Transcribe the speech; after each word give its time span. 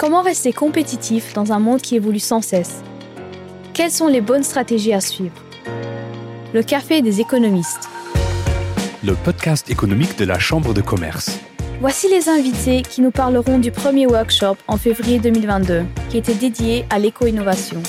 Comment 0.00 0.22
rester 0.22 0.54
compétitif 0.54 1.34
dans 1.34 1.52
un 1.52 1.58
monde 1.58 1.82
qui 1.82 1.94
évolue 1.94 2.20
sans 2.20 2.40
cesse? 2.40 2.82
Quelles 3.74 3.90
sont 3.90 4.06
les 4.06 4.22
bonnes 4.22 4.42
stratégies 4.42 4.94
à 4.94 5.00
suivre? 5.02 5.34
Le 6.54 6.62
café 6.62 7.02
des 7.02 7.20
économistes. 7.20 7.86
Le 9.04 9.12
podcast 9.12 9.68
économique 9.68 10.16
de 10.16 10.24
la 10.24 10.38
Chambre 10.38 10.72
de 10.72 10.80
commerce. 10.80 11.38
Voici 11.82 12.08
les 12.08 12.30
invités 12.30 12.80
qui 12.80 13.02
nous 13.02 13.10
parleront 13.10 13.58
du 13.58 13.72
premier 13.72 14.06
workshop 14.06 14.56
en 14.68 14.78
février 14.78 15.18
2022, 15.18 15.82
qui 16.08 16.16
était 16.16 16.32
dédié 16.32 16.86
à 16.88 16.98
l'éco-innovation. 16.98 17.82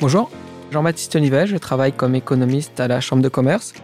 Bonjour, 0.00 0.28
Jean-Baptiste 0.72 1.14
Nivet, 1.14 1.46
je 1.46 1.56
travaille 1.56 1.92
comme 1.92 2.16
économiste 2.16 2.80
à 2.80 2.88
la 2.88 3.00
Chambre 3.00 3.22
de 3.22 3.28
commerce. 3.28 3.74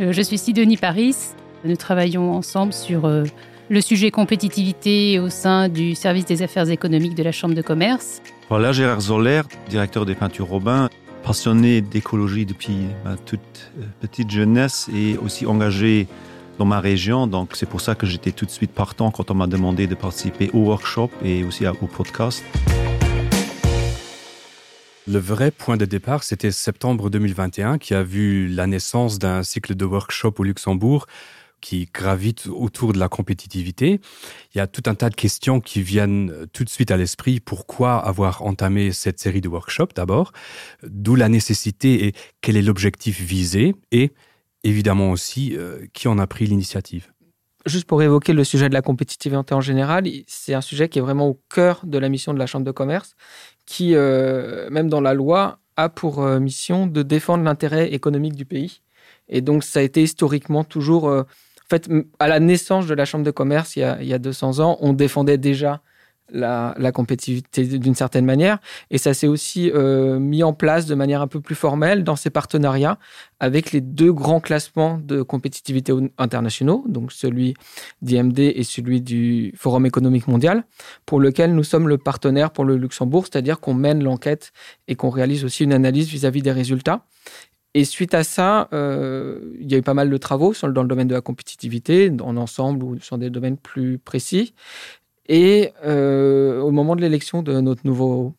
Euh, 0.00 0.10
je 0.10 0.20
suis 0.20 0.36
Sidonie 0.36 0.76
Paris. 0.76 1.14
Nous 1.62 1.76
travaillons 1.76 2.32
ensemble 2.32 2.72
sur 2.72 3.04
euh, 3.04 3.22
le 3.70 3.80
sujet 3.80 4.10
compétitivité 4.10 5.18
au 5.18 5.28
sein 5.28 5.68
du 5.68 5.94
service 5.94 6.24
des 6.24 6.42
affaires 6.42 6.68
économiques 6.70 7.14
de 7.14 7.22
la 7.22 7.32
Chambre 7.32 7.54
de 7.54 7.62
commerce. 7.62 8.22
Voilà, 8.48 8.72
Gérard 8.72 9.00
Zoller, 9.00 9.42
directeur 9.68 10.06
des 10.06 10.14
peintures 10.14 10.46
Robin, 10.46 10.88
passionné 11.22 11.82
d'écologie 11.82 12.46
depuis 12.46 12.86
ma 13.04 13.16
toute 13.16 13.40
euh, 13.78 13.84
petite 14.00 14.30
jeunesse 14.30 14.88
et 14.94 15.18
aussi 15.18 15.44
engagé 15.44 16.06
dans 16.58 16.64
ma 16.64 16.80
région. 16.80 17.26
Donc 17.26 17.50
c'est 17.54 17.68
pour 17.68 17.82
ça 17.82 17.94
que 17.94 18.06
j'étais 18.06 18.32
tout 18.32 18.46
de 18.46 18.50
suite 18.50 18.72
partant 18.72 19.10
quand 19.10 19.30
on 19.30 19.34
m'a 19.34 19.46
demandé 19.46 19.86
de 19.86 19.94
participer 19.94 20.50
au 20.54 20.60
workshop 20.60 21.10
et 21.22 21.44
aussi 21.44 21.66
au 21.66 21.86
podcast. 21.86 22.42
Le 25.06 25.18
vrai 25.18 25.50
point 25.50 25.76
de 25.76 25.84
départ, 25.84 26.22
c'était 26.22 26.50
septembre 26.50 27.10
2021 27.10 27.78
qui 27.78 27.94
a 27.94 28.02
vu 28.02 28.48
la 28.48 28.66
naissance 28.66 29.18
d'un 29.18 29.42
cycle 29.42 29.74
de 29.74 29.84
workshop 29.84 30.34
au 30.38 30.44
Luxembourg 30.44 31.06
qui 31.60 31.88
gravite 31.92 32.46
autour 32.46 32.92
de 32.92 32.98
la 32.98 33.08
compétitivité. 33.08 34.00
Il 34.54 34.58
y 34.58 34.60
a 34.60 34.66
tout 34.66 34.82
un 34.86 34.94
tas 34.94 35.10
de 35.10 35.14
questions 35.14 35.60
qui 35.60 35.82
viennent 35.82 36.46
tout 36.52 36.64
de 36.64 36.68
suite 36.68 36.90
à 36.90 36.96
l'esprit. 36.96 37.40
Pourquoi 37.40 37.96
avoir 37.96 38.42
entamé 38.42 38.92
cette 38.92 39.18
série 39.18 39.40
de 39.40 39.48
workshops 39.48 39.94
d'abord? 39.94 40.32
D'où 40.82 41.14
la 41.14 41.28
nécessité 41.28 42.06
et 42.06 42.12
quel 42.40 42.56
est 42.56 42.62
l'objectif 42.62 43.20
visé? 43.20 43.74
Et 43.92 44.12
évidemment 44.64 45.10
aussi, 45.10 45.56
euh, 45.56 45.86
qui 45.92 46.08
en 46.08 46.18
a 46.18 46.26
pris 46.26 46.46
l'initiative? 46.46 47.12
Juste 47.66 47.86
pour 47.86 48.02
évoquer 48.02 48.32
le 48.32 48.44
sujet 48.44 48.68
de 48.68 48.74
la 48.74 48.82
compétitivité 48.82 49.52
en 49.54 49.60
général, 49.60 50.08
c'est 50.26 50.54
un 50.54 50.60
sujet 50.60 50.88
qui 50.88 50.98
est 50.98 51.02
vraiment 51.02 51.28
au 51.28 51.40
cœur 51.50 51.80
de 51.84 51.98
la 51.98 52.08
mission 52.08 52.32
de 52.32 52.38
la 52.38 52.46
Chambre 52.46 52.64
de 52.64 52.70
commerce 52.70 53.14
qui, 53.66 53.94
euh, 53.94 54.70
même 54.70 54.88
dans 54.88 55.02
la 55.02 55.12
loi, 55.12 55.58
a 55.76 55.88
pour 55.90 56.22
euh, 56.22 56.40
mission 56.40 56.86
de 56.86 57.02
défendre 57.02 57.44
l'intérêt 57.44 57.92
économique 57.92 58.34
du 58.34 58.46
pays. 58.46 58.80
Et 59.28 59.42
donc, 59.42 59.62
ça 59.64 59.80
a 59.80 59.82
été 59.82 60.02
historiquement 60.02 60.64
toujours... 60.64 61.08
Euh, 61.08 61.24
fait, 61.68 61.88
à 62.18 62.28
la 62.28 62.40
naissance 62.40 62.86
de 62.86 62.94
la 62.94 63.04
Chambre 63.04 63.24
de 63.24 63.30
commerce, 63.30 63.76
il 63.76 63.80
y 63.80 63.84
a, 63.84 63.98
il 64.00 64.08
y 64.08 64.14
a 64.14 64.18
200 64.18 64.60
ans, 64.60 64.78
on 64.80 64.92
défendait 64.92 65.38
déjà 65.38 65.82
la, 66.30 66.92
compétitivité 66.92 67.64
d'une 67.78 67.94
certaine 67.94 68.24
manière. 68.24 68.58
Et 68.90 68.98
ça 68.98 69.14
s'est 69.14 69.26
aussi 69.26 69.70
euh, 69.74 70.18
mis 70.18 70.42
en 70.42 70.52
place 70.52 70.86
de 70.86 70.94
manière 70.94 71.22
un 71.22 71.26
peu 71.26 71.40
plus 71.40 71.54
formelle 71.54 72.04
dans 72.04 72.16
ces 72.16 72.30
partenariats 72.30 72.98
avec 73.40 73.72
les 73.72 73.80
deux 73.80 74.12
grands 74.12 74.40
classements 74.40 74.98
de 74.98 75.22
compétitivité 75.22 75.92
internationaux, 76.18 76.84
donc 76.88 77.12
celui 77.12 77.54
d'IMD 78.02 78.38
et 78.38 78.62
celui 78.64 79.00
du 79.00 79.52
Forum 79.56 79.86
économique 79.86 80.28
mondial, 80.28 80.64
pour 81.06 81.20
lequel 81.20 81.54
nous 81.54 81.64
sommes 81.64 81.88
le 81.88 81.98
partenaire 81.98 82.50
pour 82.50 82.64
le 82.64 82.76
Luxembourg, 82.76 83.26
c'est-à-dire 83.30 83.60
qu'on 83.60 83.74
mène 83.74 84.02
l'enquête 84.02 84.52
et 84.88 84.96
qu'on 84.96 85.10
réalise 85.10 85.44
aussi 85.44 85.64
une 85.64 85.72
analyse 85.72 86.08
vis-à-vis 86.08 86.40
-vis 86.40 86.44
des 86.44 86.52
résultats. 86.52 87.04
Et 87.74 87.84
suite 87.84 88.14
à 88.14 88.24
ça, 88.24 88.68
euh, 88.72 89.54
il 89.60 89.70
y 89.70 89.74
a 89.74 89.78
eu 89.78 89.82
pas 89.82 89.94
mal 89.94 90.10
de 90.10 90.16
travaux 90.16 90.54
dans 90.62 90.82
le 90.82 90.88
domaine 90.88 91.08
de 91.08 91.14
la 91.14 91.20
compétitivité, 91.20 92.10
en 92.22 92.36
ensemble 92.36 92.82
ou 92.82 92.98
sur 93.00 93.18
des 93.18 93.30
domaines 93.30 93.58
plus 93.58 93.98
précis. 93.98 94.54
Et 95.28 95.72
euh, 95.84 96.60
au 96.60 96.70
moment 96.70 96.96
de 96.96 97.02
l'élection 97.02 97.42
de 97.42 97.60
notre 97.60 97.86
nouveau 97.86 98.34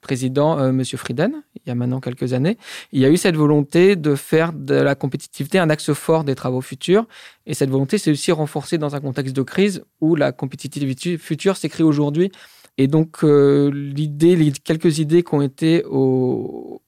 président, 0.00 0.58
euh, 0.58 0.72
Monsieur 0.72 0.96
Frieden, 0.96 1.42
il 1.56 1.68
y 1.68 1.70
a 1.70 1.74
maintenant 1.74 2.00
quelques 2.00 2.32
années, 2.32 2.56
il 2.92 3.00
y 3.00 3.04
a 3.04 3.10
eu 3.10 3.18
cette 3.18 3.36
volonté 3.36 3.96
de 3.96 4.14
faire 4.14 4.54
de 4.54 4.74
la 4.74 4.94
compétitivité 4.94 5.58
un 5.58 5.68
axe 5.68 5.92
fort 5.92 6.24
des 6.24 6.34
travaux 6.34 6.62
futurs. 6.62 7.06
Et 7.46 7.52
cette 7.52 7.70
volonté 7.70 7.98
s'est 7.98 8.10
aussi 8.10 8.32
renforcée 8.32 8.78
dans 8.78 8.96
un 8.96 9.00
contexte 9.00 9.36
de 9.36 9.42
crise 9.42 9.84
où 10.00 10.16
la 10.16 10.32
compétitivité 10.32 11.18
future 11.18 11.56
s'écrit 11.58 11.82
aujourd'hui. 11.82 12.32
Et 12.78 12.86
donc, 12.86 13.22
euh, 13.24 13.70
l'idée, 13.70 14.52
quelques 14.64 15.00
idées 15.00 15.22
qui 15.22 15.34
ont 15.34 15.42
été 15.42 15.84
au, 15.84 16.80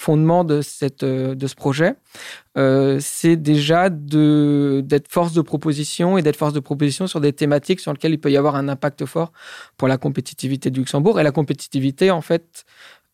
fondement 0.00 0.44
de, 0.44 0.62
cette, 0.62 1.02
euh, 1.02 1.34
de 1.34 1.46
ce 1.46 1.54
projet, 1.54 1.94
euh, 2.56 2.96
c'est 3.00 3.36
déjà 3.36 3.90
d'être 3.90 5.08
force 5.08 5.34
de 5.34 5.42
proposition 5.42 6.16
et 6.16 6.22
d'être 6.22 6.36
force 6.36 6.54
de 6.54 6.60
proposition 6.60 7.06
sur 7.06 7.20
des 7.20 7.34
thématiques 7.34 7.80
sur 7.80 7.92
lesquelles 7.92 8.12
il 8.12 8.18
peut 8.18 8.32
y 8.32 8.38
avoir 8.38 8.56
un 8.56 8.68
impact 8.68 9.04
fort 9.04 9.30
pour 9.76 9.88
la 9.88 9.98
compétitivité 9.98 10.70
du 10.70 10.80
Luxembourg. 10.80 11.20
Et 11.20 11.22
la 11.22 11.32
compétitivité, 11.32 12.10
en 12.10 12.22
fait, 12.22 12.64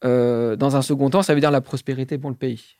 euh, 0.05 0.55
dans 0.55 0.77
un 0.77 0.83
second 0.83 1.11
temps, 1.11 1.23
ça 1.23 1.35
veut 1.35 1.41
dire 1.41 1.51
la 1.51 1.61
prospérité 1.61 2.19
pour 2.19 2.31
le 2.31 2.37
pays. 2.37 2.77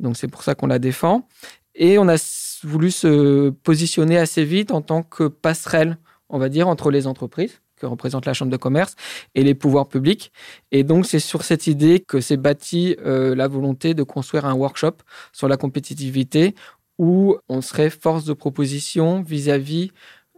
Donc 0.00 0.16
c'est 0.16 0.28
pour 0.28 0.42
ça 0.42 0.56
qu'on 0.56 0.66
la 0.66 0.80
défend. 0.80 1.28
Et 1.76 1.96
on 1.96 2.08
a 2.08 2.16
voulu 2.64 2.90
se 2.90 3.50
positionner 3.50 4.18
assez 4.18 4.44
vite 4.44 4.72
en 4.72 4.82
tant 4.82 5.04
que 5.04 5.28
passerelle, 5.28 5.98
on 6.28 6.38
va 6.38 6.48
dire, 6.48 6.66
entre 6.66 6.90
les 6.90 7.06
entreprises 7.06 7.60
que 7.76 7.86
représente 7.86 8.26
la 8.26 8.34
Chambre 8.34 8.50
de 8.50 8.56
commerce 8.56 8.94
et 9.34 9.42
les 9.42 9.54
pouvoirs 9.54 9.88
publics. 9.88 10.32
Et 10.72 10.84
donc, 10.84 11.06
c'est 11.06 11.18
sur 11.18 11.42
cette 11.42 11.66
idée 11.66 12.00
que 12.00 12.20
s'est 12.20 12.36
bâtie 12.36 12.96
euh, 13.04 13.34
la 13.34 13.48
volonté 13.48 13.94
de 13.94 14.02
construire 14.02 14.46
un 14.46 14.54
workshop 14.54 14.96
sur 15.32 15.48
la 15.48 15.56
compétitivité 15.56 16.54
où 16.98 17.36
on 17.48 17.60
serait 17.60 17.90
force 17.90 18.24
de 18.24 18.32
proposition 18.32 19.22
vis-à-vis 19.22 19.90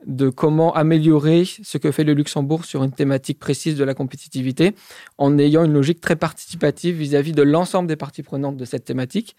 de 0.04 0.28
comment 0.28 0.74
améliorer 0.74 1.44
ce 1.44 1.78
que 1.78 1.90
fait 1.90 2.04
le 2.04 2.12
Luxembourg 2.12 2.64
sur 2.64 2.84
une 2.84 2.92
thématique 2.92 3.38
précise 3.38 3.76
de 3.76 3.84
la 3.84 3.94
compétitivité 3.94 4.74
en 5.16 5.38
ayant 5.38 5.64
une 5.64 5.72
logique 5.72 6.00
très 6.00 6.16
participative 6.16 6.96
vis-à-vis 6.96 7.32
de 7.32 7.42
l'ensemble 7.42 7.88
des 7.88 7.96
parties 7.96 8.22
prenantes 8.22 8.56
de 8.56 8.64
cette 8.64 8.84
thématique 8.84 9.36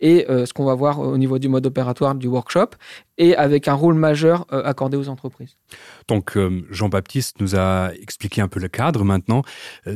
et 0.00 0.26
euh, 0.30 0.46
ce 0.46 0.52
qu'on 0.52 0.64
va 0.64 0.74
voir 0.74 1.00
au 1.00 1.18
niveau 1.18 1.38
du 1.38 1.48
mode 1.48 1.66
opératoire 1.66 2.14
du 2.14 2.28
workshop 2.28 2.70
et 3.18 3.34
avec 3.34 3.66
un 3.66 3.74
rôle 3.74 3.94
majeur 3.94 4.46
euh, 4.52 4.62
accordé 4.64 4.96
aux 4.96 5.08
entreprises. 5.08 5.56
Donc 6.08 6.36
euh, 6.36 6.64
Jean-Baptiste 6.70 7.40
nous 7.40 7.56
a 7.56 7.90
expliqué 8.00 8.40
un 8.40 8.48
peu 8.48 8.60
le 8.60 8.68
cadre 8.68 9.04
maintenant. 9.04 9.42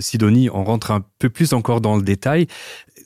Sidonie, 0.00 0.50
on 0.50 0.64
rentre 0.64 0.90
un 0.90 1.04
peu 1.18 1.30
plus 1.30 1.52
encore 1.52 1.80
dans 1.80 1.96
le 1.96 2.02
détail. 2.02 2.46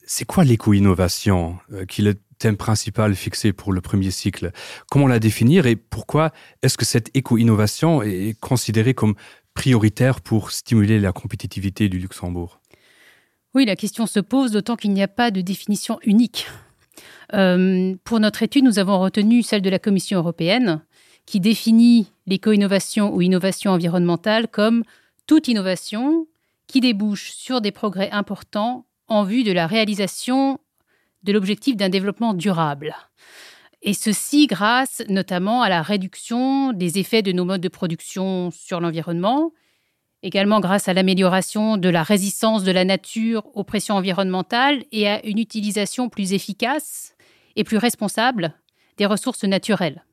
C'est 0.06 0.24
quoi 0.24 0.44
l'éco-innovation 0.44 1.58
qui 1.88 2.06
est 2.06 2.18
thème 2.44 2.56
principal 2.58 3.14
fixé 3.14 3.54
pour 3.54 3.72
le 3.72 3.80
premier 3.80 4.10
cycle. 4.10 4.50
Comment 4.90 5.06
la 5.06 5.18
définir 5.18 5.64
et 5.64 5.76
pourquoi 5.76 6.30
est-ce 6.60 6.76
que 6.76 6.84
cette 6.84 7.08
éco-innovation 7.16 8.02
est 8.02 8.38
considérée 8.38 8.92
comme 8.92 9.14
prioritaire 9.54 10.20
pour 10.20 10.50
stimuler 10.50 11.00
la 11.00 11.12
compétitivité 11.12 11.88
du 11.88 11.98
Luxembourg? 11.98 12.60
Oui, 13.54 13.64
la 13.64 13.76
question 13.76 14.06
se 14.06 14.20
pose 14.20 14.50
d'autant 14.50 14.76
qu'il 14.76 14.92
n'y 14.92 15.02
a 15.02 15.08
pas 15.08 15.30
de 15.30 15.40
définition 15.40 15.98
unique. 16.02 16.46
Euh, 17.32 17.94
pour 18.04 18.20
notre 18.20 18.42
étude, 18.42 18.64
nous 18.64 18.78
avons 18.78 19.00
retenu 19.00 19.42
celle 19.42 19.62
de 19.62 19.70
la 19.70 19.78
Commission 19.78 20.18
européenne 20.18 20.82
qui 21.24 21.40
définit 21.40 22.12
l'éco-innovation 22.26 23.14
ou 23.14 23.22
innovation 23.22 23.70
environnementale 23.70 24.48
comme 24.48 24.84
toute 25.26 25.48
innovation 25.48 26.26
qui 26.66 26.82
débouche 26.82 27.32
sur 27.32 27.62
des 27.62 27.72
progrès 27.72 28.10
importants 28.10 28.84
en 29.08 29.24
vue 29.24 29.44
de 29.44 29.52
la 29.52 29.66
réalisation 29.66 30.58
de 31.24 31.32
l'objectif 31.32 31.76
d'un 31.76 31.88
développement 31.88 32.34
durable. 32.34 32.94
Et 33.82 33.92
ceci 33.92 34.46
grâce 34.46 35.02
notamment 35.08 35.62
à 35.62 35.68
la 35.68 35.82
réduction 35.82 36.72
des 36.72 36.98
effets 36.98 37.22
de 37.22 37.32
nos 37.32 37.44
modes 37.44 37.60
de 37.60 37.68
production 37.68 38.50
sur 38.50 38.80
l'environnement, 38.80 39.52
également 40.22 40.60
grâce 40.60 40.88
à 40.88 40.94
l'amélioration 40.94 41.76
de 41.76 41.90
la 41.90 42.02
résistance 42.02 42.64
de 42.64 42.72
la 42.72 42.84
nature 42.84 43.44
aux 43.54 43.64
pressions 43.64 43.96
environnementales 43.96 44.84
et 44.90 45.06
à 45.06 45.24
une 45.26 45.38
utilisation 45.38 46.08
plus 46.08 46.32
efficace 46.32 47.14
et 47.56 47.64
plus 47.64 47.76
responsable 47.76 48.54
des 48.96 49.06
ressources 49.06 49.44
naturelles. 49.44 50.04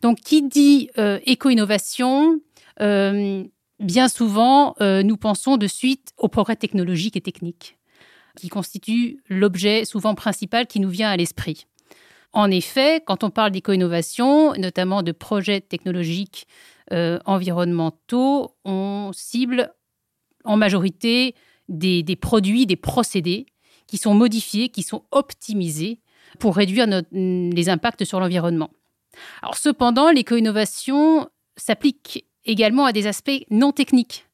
Donc, 0.00 0.20
qui 0.20 0.42
dit 0.42 0.90
euh, 0.98 1.18
éco-innovation, 1.26 2.40
euh, 2.80 3.44
bien 3.78 4.08
souvent, 4.08 4.74
euh, 4.80 5.02
nous 5.02 5.18
pensons 5.18 5.58
de 5.58 5.66
suite 5.66 6.12
au 6.16 6.28
progrès 6.28 6.56
technologique 6.56 7.16
et 7.16 7.20
technique 7.20 7.76
qui 8.36 8.48
constitue 8.48 9.22
l'objet 9.28 9.84
souvent 9.84 10.14
principal 10.14 10.66
qui 10.66 10.80
nous 10.80 10.88
vient 10.88 11.10
à 11.10 11.16
l'esprit. 11.16 11.66
En 12.32 12.50
effet, 12.50 13.02
quand 13.06 13.24
on 13.24 13.30
parle 13.30 13.50
d'éco-innovation, 13.50 14.54
notamment 14.54 15.02
de 15.02 15.12
projets 15.12 15.60
technologiques 15.60 16.46
euh, 16.92 17.18
environnementaux, 17.26 18.54
on 18.64 19.10
cible 19.12 19.72
en 20.44 20.56
majorité 20.56 21.34
des, 21.68 22.16
produits, 22.16 22.66
des 22.66 22.76
procédés 22.76 23.46
qui 23.86 23.98
sont 23.98 24.14
modifiés, 24.14 24.70
qui 24.70 24.82
sont 24.82 25.04
optimisés 25.10 26.00
pour 26.38 26.56
réduire 26.56 26.86
les 27.12 27.68
impacts 27.68 28.04
sur 28.04 28.18
l'environnement. 28.18 28.70
Alors 29.42 29.56
cependant, 29.56 30.10
l'éco-innovation 30.10 31.28
s'applique 31.56 32.26
également 32.44 32.86
à 32.86 32.92
des 32.92 33.06
aspects 33.06 33.44
non 33.50 33.72
techniques, 33.72 34.26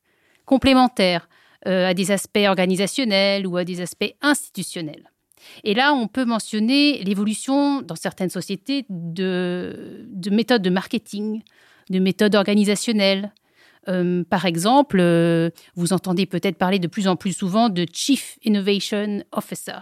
complémentaires, 0.44 1.28
à 1.64 1.92
des 1.92 2.10
aspects 2.10 2.46
organisationnels 2.46 3.46
ou 3.46 3.56
à 3.56 3.64
des 3.64 3.80
aspects 3.80 4.14
institutionnels. 4.22 5.10
Et 5.64 5.74
là, 5.74 5.92
on 5.92 6.08
peut 6.08 6.24
mentionner 6.24 7.02
l'évolution 7.02 7.82
dans 7.82 7.94
certaines 7.94 8.30
sociétés 8.30 8.84
de, 8.88 10.06
méthodes 10.30 10.62
de 10.62 10.70
marketing, 10.70 11.42
de 11.90 11.98
méthodes 11.98 12.34
organisationnelles, 12.34 13.32
Euh, 13.88 14.22
par 14.24 14.44
exemple, 14.44 14.98
euh, 15.00 15.50
vous 15.74 15.92
entendez 15.92 16.26
peut-être 16.26 16.58
parler 16.58 16.78
de 16.78 16.88
plus 16.88 17.08
en 17.08 17.16
plus 17.16 17.32
souvent 17.32 17.70
de 17.70 17.86
Chief 17.90 18.38
Innovation 18.44 19.22
Officer. 19.32 19.78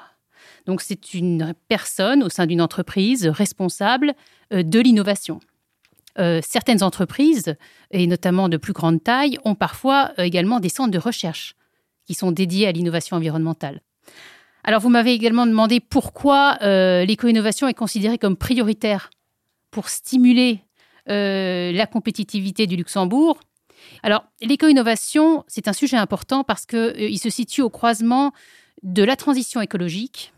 Donc 0.67 0.81
c'est 0.81 1.13
une 1.13 1.55
personne 1.69 2.23
au 2.23 2.29
sein 2.29 2.47
d'une 2.47 2.61
entreprise 2.61 3.27
responsable 3.27 4.15
euh, 4.53 4.63
de 4.63 4.79
l'innovation. 4.79 5.41
certaines 6.43 6.83
entreprises, 6.83 7.57
et 7.91 8.07
notamment 8.07 8.49
de 8.49 8.57
plus 8.57 8.73
grande 8.73 9.03
taille, 9.03 9.39
ont 9.45 9.55
parfois 9.55 10.13
également 10.17 10.61
des 10.61 10.71
centres 10.71 10.93
de 10.93 10.99
recherche 10.99 11.57
qui 12.07 12.15
sont 12.15 12.33
dédiés 12.33 12.67
à 12.67 12.73
l'innovation 12.73 13.17
environnementale. 13.17 13.81
Alors 14.65 14.81
vous 14.81 14.89
m'avez 14.89 15.13
également 15.13 15.47
demandé 15.47 15.81
pourquoi 15.81 16.59
l'éco-innovation 16.61 17.69
est 17.69 17.75
considérée 17.75 18.19
comme 18.19 18.37
prioritaire 18.37 19.11
pour 19.71 19.89
stimuler 19.89 20.61
la 21.07 21.87
compétitivité 21.87 22.67
du 22.67 22.77
Luxembourg 22.77 23.39
alors, 24.03 24.25
l'éco-innovation, 24.41 25.45
c'est 25.49 25.69
un 25.69 25.73
sujet 25.73 25.97
important 25.97 26.45
parce 26.45 26.67
qu'il 26.67 26.79
euh, 26.79 27.17
se 27.17 27.31
situe 27.31 27.63
au 27.63 27.71
croisement 27.71 28.33
de 28.83 29.03
la 29.03 29.17
transition 29.17 29.61
écologique 29.61 30.33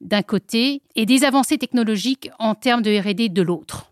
d'un 0.00 0.22
côté 0.22 0.82
et 0.96 1.06
des 1.06 1.24
avancées 1.24 1.58
technologiques 1.58 2.30
en 2.38 2.54
termes 2.54 2.82
de 2.82 2.90
RD 2.98 3.32
de 3.32 3.42
l'autre. 3.42 3.91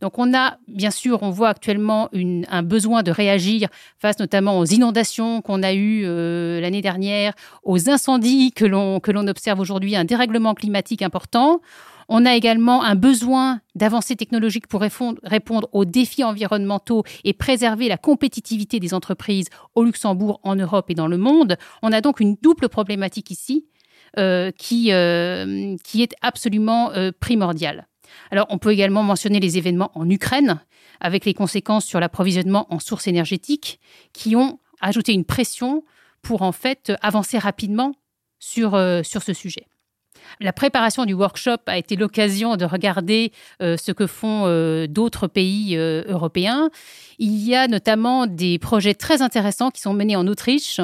Donc 0.00 0.18
on 0.18 0.34
a, 0.34 0.58
bien 0.68 0.90
sûr, 0.90 1.22
on 1.22 1.30
voit 1.30 1.48
actuellement 1.48 2.08
un 2.12 2.62
besoin 2.62 3.02
de 3.02 3.10
réagir 3.10 3.68
face 3.98 4.18
notamment 4.18 4.58
aux 4.58 4.64
inondations 4.64 5.40
qu'on 5.42 5.62
a 5.62 5.72
eues 5.72 6.02
euh, 6.04 6.60
l'année 6.60 6.82
dernière, 6.82 7.34
aux 7.62 7.88
incendies 7.88 8.52
que 8.52 8.64
l'on 8.64 9.28
observe 9.28 9.60
aujourd'hui, 9.60 9.96
un 9.96 10.04
dérèglement 10.04 10.54
climatique 10.54 11.02
important. 11.02 11.60
On 12.08 12.26
a 12.26 12.34
également 12.34 12.82
un 12.82 12.96
besoin 12.96 13.60
d'avancées 13.74 14.14
technologiques 14.14 14.66
pour 14.66 14.82
répondre 14.82 15.68
aux 15.72 15.86
défis 15.86 16.22
environnementaux 16.22 17.02
et 17.24 17.32
préserver 17.32 17.88
la 17.88 17.96
compétitivité 17.96 18.78
des 18.78 18.92
entreprises 18.92 19.46
au 19.74 19.84
Luxembourg, 19.84 20.38
en 20.42 20.54
Europe 20.54 20.90
et 20.90 20.94
dans 20.94 21.08
le 21.08 21.16
monde. 21.16 21.56
On 21.82 21.92
a 21.92 22.02
donc 22.02 22.20
une 22.20 22.36
double 22.42 22.68
problématique 22.68 23.30
ici 23.30 23.64
euh, 24.18 24.50
qui, 24.50 24.92
euh, 24.92 25.76
qui 25.82 26.02
est 26.02 26.14
absolument 26.20 26.90
primordiale. 27.20 27.86
Alors, 28.30 28.46
on 28.50 28.58
peut 28.58 28.72
également 28.72 29.02
mentionner 29.02 29.40
les 29.40 29.58
événements 29.58 29.90
en 29.94 30.08
Ukraine, 30.08 30.60
avec 31.00 31.24
les 31.24 31.34
conséquences 31.34 31.84
sur 31.84 32.00
l'approvisionnement 32.00 32.66
en 32.72 32.78
sources 32.78 33.06
énergétiques, 33.06 33.80
qui 34.12 34.36
ont 34.36 34.58
ajouté 34.80 35.12
une 35.12 35.24
pression 35.24 35.84
pour 36.22 36.42
en 36.42 36.52
fait 36.52 36.92
avancer 37.02 37.38
rapidement 37.38 37.94
sur, 38.38 38.70
sur 39.04 39.22
ce 39.22 39.32
sujet. 39.32 39.66
La 40.40 40.52
préparation 40.52 41.04
du 41.04 41.14
workshop 41.14 41.58
a 41.66 41.78
été 41.78 41.96
l'occasion 41.96 42.56
de 42.56 42.64
regarder 42.64 43.32
euh, 43.62 43.76
ce 43.76 43.92
que 43.92 44.06
font 44.06 44.44
euh, 44.46 44.86
d'autres 44.86 45.26
pays 45.26 45.76
euh, 45.76 46.02
européens. 46.08 46.70
Il 47.18 47.36
y 47.44 47.54
a 47.54 47.68
notamment 47.68 48.26
des 48.26 48.58
projets 48.58 48.94
très 48.94 49.22
intéressants 49.22 49.70
qui 49.70 49.80
sont 49.80 49.94
menés 49.94 50.16
en 50.16 50.26
Autriche, 50.26 50.80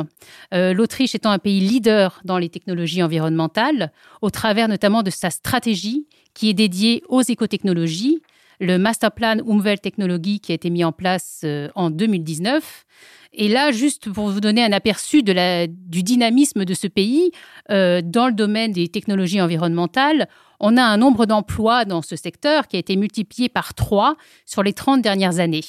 l'Autriche 0.52 1.14
étant 1.14 1.30
un 1.30 1.38
pays 1.38 1.60
leader 1.60 2.20
dans 2.24 2.38
les 2.38 2.48
technologies 2.48 3.02
environnementales, 3.02 3.92
au 4.22 4.30
travers 4.30 4.68
notamment 4.68 5.02
de 5.02 5.10
sa 5.10 5.30
stratégie 5.30 6.06
qui 6.34 6.48
est 6.48 6.54
dédiée 6.54 7.02
aux 7.08 7.22
écotechnologies, 7.22 8.22
le 8.60 8.78
Masterplan 8.78 9.38
Umwelttechnologie 9.46 10.40
qui 10.40 10.52
a 10.52 10.54
été 10.54 10.70
mis 10.70 10.84
en 10.84 10.92
place 10.92 11.44
en 11.74 11.90
2019 11.90 12.84
et 13.32 13.48
là, 13.48 13.70
juste 13.70 14.10
pour 14.12 14.28
vous 14.28 14.40
donner 14.40 14.64
un 14.64 14.72
aperçu 14.72 15.22
du 15.22 16.02
dynamisme 16.02 16.64
de 16.64 16.74
ce 16.74 16.88
pays, 16.88 17.30
euh, 17.70 18.02
dans 18.04 18.26
le 18.26 18.32
domaine 18.32 18.72
des 18.72 18.88
technologies 18.88 19.40
environnementales, 19.40 20.28
on 20.58 20.76
a 20.76 20.82
un 20.82 20.96
nombre 20.96 21.26
d'emplois 21.26 21.84
dans 21.84 22.02
ce 22.02 22.16
secteur 22.16 22.66
qui 22.66 22.76
a 22.76 22.80
été 22.80 22.96
multiplié 22.96 23.48
par 23.48 23.74
trois 23.74 24.16
sur 24.46 24.62
les 24.62 24.72
30 24.72 25.00
dernières 25.00 25.38
années. 25.38 25.64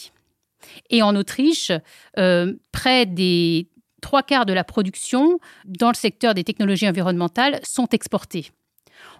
Et 0.90 1.04
en 1.04 1.16
Autriche, 1.16 1.72
euh, 2.18 2.54
près 2.72 3.06
des 3.06 3.68
trois 4.02 4.24
quarts 4.24 4.48
de 4.48 4.54
la 4.54 4.64
production 4.64 5.38
dans 5.66 5.90
le 5.90 5.96
secteur 5.96 6.34
des 6.34 6.44
technologies 6.44 6.90
environnementales 6.90 7.60
sont 7.64 7.88
exportés. 7.90 8.50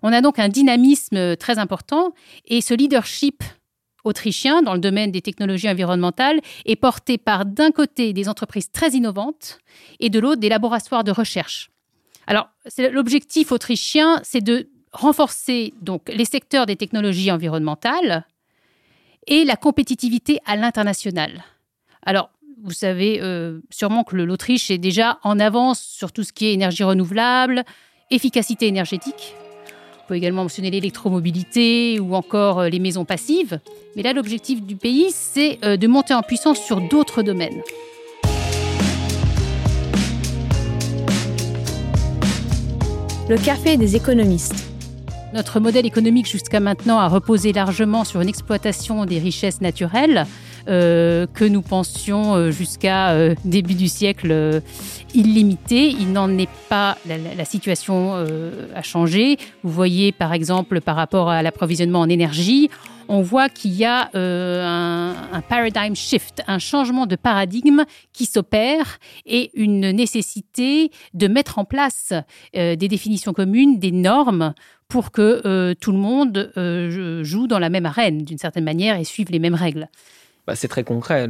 On 0.02 0.12
a 0.12 0.22
donc 0.22 0.40
un 0.40 0.50
dynamisme 0.50 1.36
très 1.36 1.60
important 1.60 2.14
et 2.48 2.62
ce 2.62 2.74
leadership 2.74 3.44
autrichien 4.04 4.62
dans 4.62 4.74
le 4.74 4.80
domaine 4.80 5.12
des 5.12 5.22
technologies 5.22 5.70
environnementales 5.70 6.40
est 6.66 6.76
porté 6.76 7.18
par 7.18 7.46
d'un 7.46 7.72
côté 7.72 8.14
des 8.14 8.30
entreprises 8.30 8.72
très 8.72 8.92
innovantes 8.92 9.60
et 10.00 10.10
de 10.10 10.20
l'autre 10.20 10.40
des 10.40 10.50
laboratoires 10.50 11.04
de 11.04 11.12
recherche. 11.12 11.70
Alors, 12.28 12.50
l'objectif 12.92 13.52
autrichien, 13.52 14.20
c'est 14.24 14.42
de 14.42 14.70
renforcer 14.94 15.74
donc 15.82 16.10
les 16.10 16.26
secteurs 16.26 16.66
des 16.66 16.76
technologies 16.76 17.32
environnementales 17.32 18.26
et 19.28 19.44
la 19.44 19.56
compétitivité 19.56 20.40
à 20.46 20.56
l'international. 20.56 21.44
Alors, 22.04 22.30
vous 22.64 22.72
savez 22.72 23.20
euh, 23.22 23.60
sûrement 23.72 24.04
que 24.04 24.16
l'Autriche 24.16 24.70
est 24.70 24.78
déjà 24.78 25.20
en 25.24 25.40
avance 25.40 25.82
sur 25.82 26.12
tout 26.12 26.24
ce 26.24 26.32
qui 26.32 26.46
est 26.48 26.54
énergie 26.54 26.84
renouvelable, 26.84 27.64
efficacité 28.12 28.68
énergétique 28.68 29.36
peut 30.12 30.18
également 30.18 30.44
mentionner 30.44 30.72
l'électromobilité 30.72 31.98
ou 32.02 32.16
encore 32.16 32.60
euh, 32.60 32.68
les 32.68 32.80
maisons 32.80 33.06
passives. 33.06 33.62
Mais 33.96 34.04
là, 34.04 34.12
l'objectif 34.12 34.62
du 34.62 34.76
pays, 34.76 35.08
c'est 35.12 35.58
euh, 35.64 35.78
de 35.78 35.88
monter 35.88 36.14
en 36.14 36.22
puissance 36.22 36.60
sur 36.60 36.82
d'autres 36.82 37.24
domaines. 37.24 37.62
Le 43.30 43.38
café 43.38 43.78
des 43.78 43.96
économistes. 43.96 44.68
Notre 45.34 45.62
modèle 45.62 45.86
économique 45.86 46.28
jusqu'à 46.28 46.60
maintenant 46.60 47.00
a 47.00 47.08
reposé 47.08 47.54
largement 47.54 48.04
sur 48.04 48.20
une 48.20 48.28
exploitation 48.28 49.06
des 49.06 49.18
richesses 49.18 49.62
naturelles 49.62 50.28
euh, 50.68 51.26
que 51.34 51.46
nous 51.46 51.62
pensions 51.62 52.52
jusqu'à 52.52 53.12
euh, 53.12 53.34
début 53.46 53.74
du 53.74 53.88
siècle 53.88 54.62
illimité. 55.14 55.90
Il 55.90 56.12
n'en 56.12 56.38
est 56.38 56.50
pas, 56.70 56.98
la, 57.06 57.46
situation 57.46 58.14
a 58.76 58.82
changé. 58.82 59.38
Vous 59.64 59.72
voyez 59.72 60.12
par 60.12 60.34
exemple 60.34 60.82
par 60.82 60.96
rapport 60.96 61.30
à 61.30 61.42
l'approvisionnement 61.42 62.00
en 62.00 62.10
énergie, 62.10 62.70
on 63.08 63.22
voit 63.22 63.50
qu'il 63.50 63.74
y 63.74 63.84
a 63.84 64.10
un, 64.14 65.16
un, 65.34 65.42
paradigm 65.42 65.96
shift, 65.96 66.44
un 66.48 66.60
changement 66.60 67.06
de 67.06 67.16
paradigme 67.16 67.84
qui 68.14 68.26
s'opère 68.26 69.00
et 69.26 69.52
une 69.54 69.92
nécessité 69.92 70.92
de 71.14 71.28
mettre 71.28 71.60
en 71.60 71.66
place 71.66 72.14
des 72.54 72.78
définitions 72.78 73.34
communes, 73.34 73.80
des 73.80 73.92
normes 73.92 74.54
pour 74.88 75.12
que 75.12 75.74
tout 75.74 75.92
le 75.92 75.98
monde 75.98 76.52
joue 77.24 77.48
dans 77.48 77.60
la 77.60 77.70
même 77.70 77.86
arène 77.86 78.24
d'une 78.24 78.38
certaine 78.38 78.64
manière 78.64 78.98
et 78.98 79.04
suive 79.04 79.32
les 79.32 79.40
mêmes 79.40 79.56
règles. 79.56 79.90
Bah, 80.48 80.56
c'est 80.56 80.68
très 80.68 80.84
concret. 80.84 81.30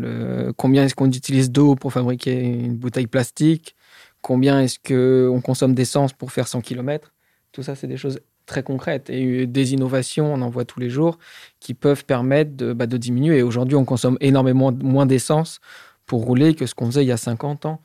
combien 0.58 0.86
est-ce 0.86 0.96
qu'on 0.96 1.12
utilise 1.12 1.52
d'eau 1.52 1.76
pour 1.76 1.92
fabriquer 1.94 2.40
une 2.40 2.78
bouteille 2.78 3.08
plastique? 3.08 3.76
Combien 4.22 4.62
est-ce 4.62 4.80
qu'on 4.80 5.42
consomme 5.42 5.74
d'essence 5.74 6.14
pour 6.14 6.32
faire 6.32 6.48
100 6.48 6.62
km 6.62 7.14
Tout 7.52 7.64
ça, 7.64 7.76
c'est 7.76 7.88
des 7.88 7.98
choses 7.98 8.20
très 8.46 8.64
concrètes. 8.64 9.10
Et 9.10 9.48
des 9.48 9.74
innovations, 9.74 10.34
on 10.34 10.42
en 10.42 10.50
voit 10.50 10.66
tous 10.66 10.80
les 10.80 10.90
jours, 10.90 11.18
qui 11.60 11.74
peuvent 11.74 12.06
permettre 12.06 12.56
de, 12.56 12.74
bah, 12.74 12.86
diminuer. 12.86 13.40
Et 13.40 13.44
aujourd'hui, 13.44 13.76
on 13.76 13.86
consomme 13.86 14.18
énormément 14.22 14.72
moins 14.72 15.06
d'essence 15.06 15.60
pour 16.06 16.24
rouler 16.26 16.56
que 16.56 16.66
ce 16.66 16.76
qu'on 16.76 16.88
faisait 16.88 17.04
il 17.04 17.08
y 17.08 17.12
a 17.12 17.18
50 17.18 17.66
ans. 17.66 17.82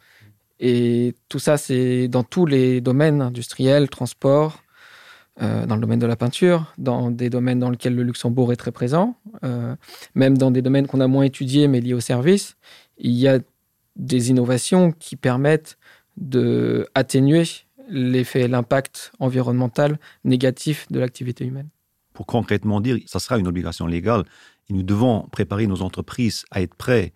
Et 0.61 1.15
tout 1.29 1.39
ça, 1.39 1.57
c'est 1.59 2.09
dans 2.09 2.25
tous 2.25 2.47
les 2.47 2.81
domaines 2.81 3.21
industriels, 3.23 3.89
transport, 3.89 4.53
euh, 4.55 4.66
dans 5.39 5.75
le 5.75 5.81
domaine 5.81 5.99
de 5.99 6.07
la 6.07 6.17
peinture, 6.17 6.73
dans 6.79 7.11
des 7.11 7.29
domaines 7.29 7.59
dans 7.59 7.71
lesquels 7.71 7.95
le 7.95 8.03
Luxembourg 8.03 8.53
est 8.53 8.57
très 8.57 8.73
présent, 8.73 9.17
euh, 9.45 9.77
même 10.15 10.39
dans 10.39 10.51
des 10.51 10.63
domaines 10.63 10.87
qu'on 10.87 11.01
a 11.01 11.07
moins 11.07 11.25
étudiés 11.25 11.69
mais 11.69 11.81
liés 11.81 11.95
au 11.95 12.01
service, 12.01 12.57
il 12.99 13.13
y 13.13 13.29
a 13.29 13.39
des 13.97 14.31
innovations 14.31 14.93
qui 14.93 15.17
permettent 15.17 15.79
de 16.17 16.89
atténuer 16.95 17.45
l'effet, 17.89 18.49
l'impact 18.49 19.13
environnemental 19.19 19.99
négatif 20.25 20.87
de 20.91 20.99
l'activité 20.99 21.45
humaine. 21.45 21.69
Pour 22.15 22.27
concrètement 22.27 22.81
dire, 22.81 22.97
ça 23.07 23.19
sera 23.19 23.39
une 23.39 23.47
obligation 23.47 23.87
légale 23.87 24.25
et 24.69 24.73
nous 24.73 24.83
devons 24.83 25.29
préparer 25.31 25.67
nos 25.67 25.83
entreprises 25.83 26.45
à 26.51 26.63
être 26.63 26.75
prêts 26.75 27.13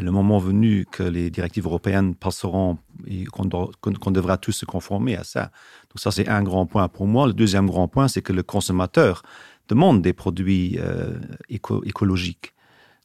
le 0.00 0.10
moment 0.10 0.38
venu 0.38 0.86
que 0.90 1.02
les 1.02 1.30
directives 1.30 1.66
européennes 1.66 2.14
passeront 2.14 2.78
et 3.06 3.24
qu'on 3.24 4.10
devra 4.10 4.36
tous 4.38 4.52
se 4.52 4.64
conformer 4.64 5.16
à 5.16 5.24
ça. 5.24 5.50
Donc 5.90 6.00
ça, 6.00 6.10
c'est 6.10 6.28
un 6.28 6.42
grand 6.42 6.66
point 6.66 6.88
pour 6.88 7.06
moi. 7.06 7.26
Le 7.26 7.32
deuxième 7.32 7.66
grand 7.66 7.88
point, 7.88 8.08
c'est 8.08 8.22
que 8.22 8.32
le 8.32 8.42
consommateur 8.42 9.22
demande 9.68 10.02
des 10.02 10.12
produits 10.12 10.78
euh, 10.78 11.18
écologiques. 11.48 12.54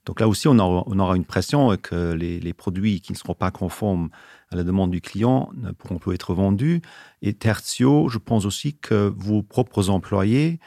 Donc 0.05 0.19
là 0.19 0.27
aussi, 0.27 0.47
on 0.47 0.57
aura, 0.57 1.15
une 1.15 1.25
pression 1.25 1.75
que 1.77 2.13
les, 2.13 2.53
produits 2.53 2.99
qui 2.99 3.11
ne 3.11 3.17
seront 3.17 3.35
pas 3.35 3.51
conformes 3.51 4.09
à 4.49 4.55
la 4.55 4.63
demande 4.63 4.89
du 4.89 5.01
client 5.01 5.51
ne 5.55 5.71
pourront 5.71 5.99
plus 5.99 6.15
être 6.15 6.33
vendus. 6.33 6.81
Et 7.21 7.33
tertio, 7.33 8.09
je 8.09 8.17
pense 8.17 8.45
aussi 8.45 8.75
que 8.75 9.13
vos 9.15 9.43
propres 9.43 9.89
employés 9.89 10.59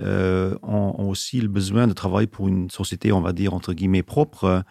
euh, 0.00 0.56
ont, 0.62 1.08
aussi 1.08 1.40
le 1.40 1.48
besoin 1.48 1.86
de 1.86 1.92
travailler 1.92 2.26
pour 2.26 2.48
une 2.48 2.68
société, 2.70 3.12
on 3.12 3.20
va 3.20 3.32
dire, 3.32 3.54
entre 3.54 3.74
guillemets, 3.74 4.02
propre, 4.02 4.64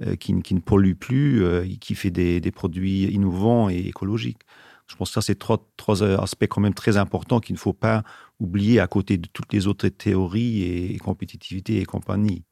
euh, 0.00 0.16
qui, 0.16 0.32
ne 0.32 0.60
pollue 0.60 0.94
plus, 0.94 1.44
euh, 1.44 1.66
qui 1.80 1.94
fait 1.94 2.10
des, 2.10 2.40
produits 2.50 3.04
innovants 3.04 3.68
et 3.68 3.78
écologiques. 3.78 4.40
Je 4.86 4.96
pense 4.96 5.10
que 5.10 5.14
ça, 5.14 5.22
c'est 5.22 5.38
trois, 5.38 5.70
trois 5.76 6.02
aspects 6.02 6.46
quand 6.48 6.60
même 6.60 6.74
très 6.74 6.96
importants 6.96 7.40
qu'il 7.40 7.54
ne 7.54 7.58
faut 7.58 7.72
pas 7.72 8.02
oublier 8.40 8.80
à 8.80 8.86
côté 8.86 9.16
de 9.16 9.28
toutes 9.32 9.52
les 9.52 9.66
autres 9.66 9.88
théories 9.88 10.62
et, 10.62 10.98
compétitivité 10.98 11.80
et 11.80 11.84
compagnie. 11.84 12.44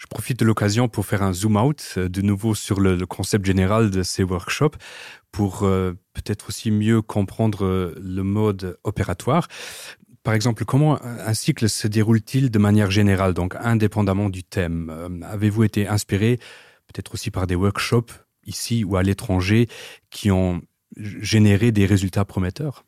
Je 0.00 0.06
profite 0.06 0.38
de 0.38 0.46
l'occasion 0.46 0.88
pour 0.88 1.04
faire 1.04 1.22
un 1.22 1.34
zoom 1.34 1.58
out 1.58 1.94
euh, 1.98 2.08
de 2.08 2.22
nouveau 2.22 2.54
sur 2.54 2.80
le, 2.80 3.04
concept 3.04 3.44
général 3.44 3.90
de 3.90 4.02
ces 4.02 4.22
workshops 4.22 4.78
pour 5.30 5.64
euh, 5.64 5.92
peut-être 6.14 6.48
aussi 6.48 6.70
mieux 6.70 7.02
comprendre 7.02 7.66
euh, 7.66 7.94
le 8.02 8.22
mode 8.22 8.78
opératoire. 8.84 9.46
Par 10.22 10.34
exemple, 10.34 10.64
comment 10.64 10.98
un 11.02 11.34
cycle 11.34 11.68
se 11.68 11.88
déroule-t-il 11.88 12.50
de 12.50 12.58
manière 12.58 12.90
générale, 12.90 13.32
donc 13.32 13.54
indépendamment 13.58 14.28
du 14.28 14.44
thème? 14.44 14.90
Euh, 14.90 15.08
Avez-vous 15.26 15.64
été 15.64 15.88
inspiré 15.88 16.38
peut-être 16.86 17.14
aussi 17.14 17.30
par 17.30 17.46
des 17.46 17.54
workshops 17.54 18.12
ici 18.44 18.84
ou 18.84 18.96
à 18.96 19.02
l'étranger 19.02 19.68
qui 20.10 20.30
ont 20.30 20.60
généré 20.96 21.72
des 21.72 21.86
résultats 21.86 22.24
prometteurs? 22.24 22.84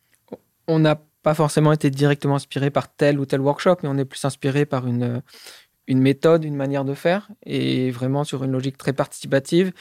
On 0.66 0.78
n'a 0.78 1.00
pas 1.22 1.34
forcément 1.34 1.72
été 1.72 1.90
directement 1.90 2.36
inspiré 2.36 2.70
par 2.70 2.92
tel 2.94 3.18
ou 3.18 3.26
tel 3.26 3.40
workshop, 3.40 3.76
mais 3.82 3.88
on 3.88 3.96
est 3.96 4.04
plus 4.04 4.24
inspiré 4.24 4.66
par 4.66 4.86
une, 4.86 5.22
méthode, 5.88 6.44
une 6.44 6.56
manière 6.56 6.84
de 6.84 6.94
faire, 6.94 7.30
et 7.46 7.90
vraiment 7.90 8.24
sur 8.24 8.44
une 8.44 8.52
logique 8.52 8.76
très 8.76 8.92
participative. 8.92 9.72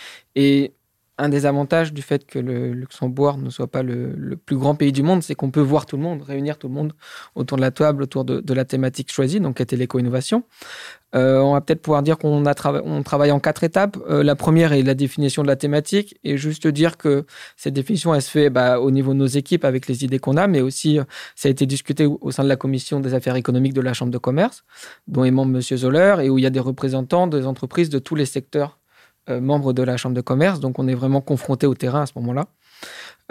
Un 1.18 1.30
des 1.30 1.46
avantages 1.46 1.94
du 1.94 2.02
fait 2.02 2.26
que 2.26 2.40
le 2.40 2.74
Luxembourg 2.74 3.38
ne 3.38 3.50
soit 3.50 3.68
pas 3.68 3.84
le, 3.84 4.36
plus 4.38 4.58
grand 4.58 4.76
pays 4.76 4.92
du 4.92 5.04
monde, 5.04 5.22
c'est 5.22 5.36
qu'on 5.36 5.52
peut 5.52 5.62
voir 5.62 5.86
tout 5.86 5.98
le 5.98 6.04
monde, 6.04 6.24
réunir 6.24 6.58
tout 6.58 6.68
le 6.68 6.74
monde 6.74 6.94
autour 7.36 7.58
de 7.58 7.62
la 7.62 7.72
table, 7.72 8.04
autour 8.04 8.26
de, 8.26 8.54
la 8.54 8.66
thématique 8.66 9.12
choisie, 9.12 9.40
donc 9.40 9.58
qui 9.58 9.64
était 9.64 9.76
l'éco-innovation. 9.76 10.44
Euh, 11.14 11.40
on 11.40 11.54
va 11.54 11.62
peut-être 11.62 11.82
pouvoir 11.82 12.04
dire 12.04 12.18
qu'on 12.18 12.42
travaille 13.04 13.32
en 13.32 13.40
quatre 13.42 13.64
étapes. 13.66 13.98
Euh, 14.10 14.24
la 14.24 14.36
première 14.36 14.72
est 14.72 14.82
la 14.82 14.94
définition 14.94 15.42
de 15.44 15.48
la 15.48 15.58
thématique 15.58 16.18
et 16.24 16.38
juste 16.38 16.68
dire 16.68 16.98
que 16.98 17.26
cette 17.58 17.74
définition 17.74 18.16
elle 18.16 18.22
se 18.22 18.32
fait 18.32 18.50
bah, 18.50 18.80
au 18.80 18.92
niveau 18.92 19.12
de 19.14 19.20
nos 19.20 19.28
équipes 19.28 19.66
avec 19.66 19.88
les 19.88 20.06
idées 20.06 20.20
qu'on 20.20 20.38
a, 20.38 20.48
mais 20.48 20.62
aussi 20.62 21.00
ça 21.36 21.50
a 21.50 21.52
été 21.52 21.66
discuté 21.66 22.06
au 22.06 22.32
sein 22.32 22.44
de 22.44 22.50
la 22.50 22.56
commission 22.56 23.02
des 23.02 23.14
affaires 23.14 23.36
économiques 23.36 23.74
de 23.74 23.82
la 23.82 23.94
Chambre 23.94 24.12
de 24.12 24.18
commerce, 24.18 24.64
dont 25.08 25.26
est 25.26 25.32
membre 25.32 25.52
Monsieur 25.52 25.78
Zoller 25.78 26.16
et 26.24 26.30
où 26.30 26.38
il 26.38 26.44
y 26.44 26.48
a 26.48 26.50
des 26.50 26.60
représentants 26.60 27.28
des 27.28 27.46
entreprises 27.46 27.90
de 27.90 28.00
tous 28.00 28.16
les 28.16 28.26
secteurs 28.26 28.80
euh, 28.80 28.81
membre 29.30 29.74
de 29.74 29.84
la 29.84 29.98
Chambre 29.98 30.16
de 30.16 30.22
commerce, 30.22 30.60
donc 30.60 30.80
on 30.80 30.88
est 30.88 30.96
vraiment 30.96 31.22
confronté 31.22 31.68
au 31.68 31.76
terrain 31.76 32.02
à 32.02 32.06
ce 32.06 32.14
moment-là. 32.16 32.48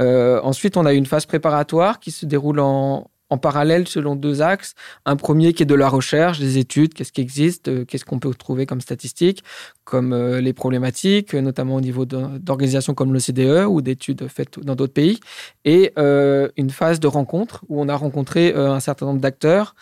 Euh, 0.01 0.41
ensuite, 0.43 0.77
on 0.77 0.87
a 0.87 0.93
une 0.93 1.07
phase 1.07 1.27
préparatoire 1.27 2.01
qui 2.01 2.11
se 2.11 2.27
déroule 2.27 2.61
en, 2.61 3.11
en 3.31 3.39
parallèle 3.39 3.89
selon 3.89 4.17
deux 4.17 4.43
axes. 4.43 4.75
Un 5.07 5.17
premier 5.17 5.53
qui 5.53 5.63
est 5.63 5.67
de 5.67 5.75
la 5.75 5.89
recherche, 5.89 6.39
des 6.39 6.59
études, 6.59 6.95
qu'est-ce 6.95 7.13
qui 7.13 7.21
existe, 7.21 7.69
euh, 7.69 7.85
qu'est-ce 7.85 8.05
qu'on 8.05 8.19
peut 8.19 8.35
trouver 8.35 8.67
comme 8.67 8.81
statistiques, 8.81 9.43
comme 9.85 10.13
euh, 10.13 10.41
les 10.41 10.53
problématiques, 10.53 11.35
notamment 11.35 11.77
au 11.77 11.81
niveau 11.81 12.05
d'organisations 12.05 12.95
comme 12.95 13.13
le 13.13 13.21
CDE 13.21 13.67
ou 13.69 13.81
d'études 13.81 14.29
faites 14.29 14.61
dans 14.61 14.75
d'autres 14.75 14.93
pays. 14.93 15.21
Et 15.65 15.93
euh, 15.99 16.49
une 16.57 16.71
phase 16.71 17.01
de 17.01 17.07
rencontre 17.07 17.65
où 17.69 17.81
on 17.81 17.89
a 17.89 17.97
rencontré 17.97 18.53
euh, 18.55 18.73
un 18.73 18.81
certain 18.81 19.07
nombre 19.07 19.21
d'acteurs 19.21 19.75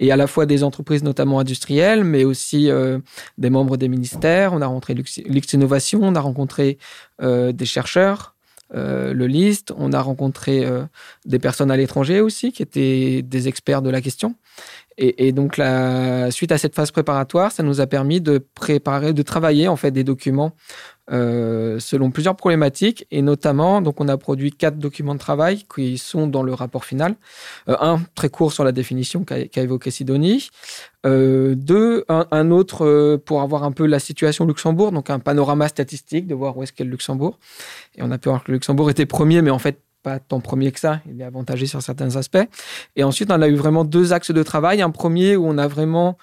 et 0.00 0.12
à 0.12 0.16
la 0.16 0.26
fois 0.26 0.46
des 0.46 0.64
entreprises 0.64 1.02
notamment 1.02 1.38
industrielles, 1.40 2.04
mais 2.04 2.24
aussi 2.24 2.70
euh, 2.70 2.98
des 3.38 3.50
membres 3.50 3.76
des 3.76 3.88
ministères. 3.88 4.52
On 4.52 4.60
a 4.60 4.66
rencontré 4.66 4.94
Lux, 4.94 5.52
Innovation, 5.52 6.00
on 6.02 6.14
a 6.14 6.20
rencontré 6.20 6.78
euh, 7.22 7.52
des 7.52 7.64
chercheurs, 7.64 8.33
euh, 8.74 9.12
le 9.12 9.26
liste. 9.26 9.72
On 9.76 9.92
a 9.92 10.00
rencontré 10.00 10.64
euh, 10.64 10.84
des 11.26 11.38
personnes 11.38 11.70
à 11.70 11.76
l'étranger 11.76 12.20
aussi 12.20 12.50
qui 12.50 12.62
étaient 12.62 13.22
des 13.22 13.48
experts 13.48 13.82
de 13.82 13.90
la 13.90 14.00
question. 14.00 14.34
Et, 14.96 15.32
donc, 15.32 15.60
suite 16.30 16.52
à 16.52 16.58
cette 16.58 16.76
phase 16.76 16.92
préparatoire, 16.92 17.50
ça 17.50 17.64
nous 17.64 17.80
a 17.80 17.86
permis 17.88 18.20
de 18.20 18.38
préparer, 18.38 19.12
de 19.12 19.22
travailler 19.22 19.66
en 19.66 19.74
fait 19.74 19.90
des 19.90 20.04
documents 20.04 20.52
euh, 21.10 21.80
selon 21.80 22.12
plusieurs 22.12 22.36
problématiques 22.36 23.04
et 23.10 23.20
notamment, 23.20 23.82
donc, 23.82 24.00
on 24.00 24.06
a 24.06 24.16
produit 24.16 24.52
quatre 24.52 24.78
documents 24.78 25.14
de 25.14 25.18
travail 25.18 25.64
qui 25.74 25.98
sont 25.98 26.28
dans 26.28 26.44
le 26.44 26.54
rapport 26.54 26.84
final. 26.84 27.16
Un 27.66 28.02
très 28.14 28.28
court 28.28 28.52
sur 28.52 28.62
la 28.62 28.70
définition 28.70 29.24
qu'a 29.24 29.48
qu 29.48 29.58
évoqué 29.58 29.90
Sidonie. 29.90 30.50
Deux, 31.04 32.04
un, 32.08 32.50
autre 32.52 33.16
pour 33.16 33.42
avoir 33.42 33.64
un 33.64 33.72
peu 33.72 33.86
la 33.86 33.98
situation 33.98 34.44
au 34.44 34.48
Luxembourg, 34.48 34.92
donc 34.92 35.10
un 35.10 35.18
panorama 35.18 35.66
statistique 35.66 36.28
de 36.28 36.36
voir 36.36 36.56
où 36.56 36.62
est-ce 36.62 36.72
qu'est 36.72 36.84
le 36.84 36.90
Luxembourg. 36.90 37.40
Et 37.96 38.02
on 38.02 38.10
a 38.10 38.18
pu 38.18 38.28
voir 38.28 38.44
que 38.44 38.50
le 38.50 38.54
Luxembourg 38.54 38.90
était 38.90 39.06
premier, 39.06 39.42
mais 39.42 39.50
en 39.50 39.58
fait 39.58 39.80
pas 40.04 40.18
tant 40.20 40.38
premier 40.38 40.70
que 40.70 40.78
ça, 40.78 41.00
il 41.10 41.20
est 41.20 41.24
avantagé 41.24 41.66
sur 41.66 41.82
certains 41.82 42.14
aspects. 42.16 42.46
Et 42.94 43.02
ensuite, 43.02 43.32
on 43.32 43.40
a 43.40 43.48
eu 43.48 43.56
vraiment 43.56 43.84
deux 43.84 44.12
axes 44.12 44.30
de 44.30 44.42
travail. 44.42 44.82
Un 44.82 44.90
premier 44.90 45.34
où 45.34 45.46
on 45.46 45.56
a 45.56 45.66
vraiment 45.66 46.18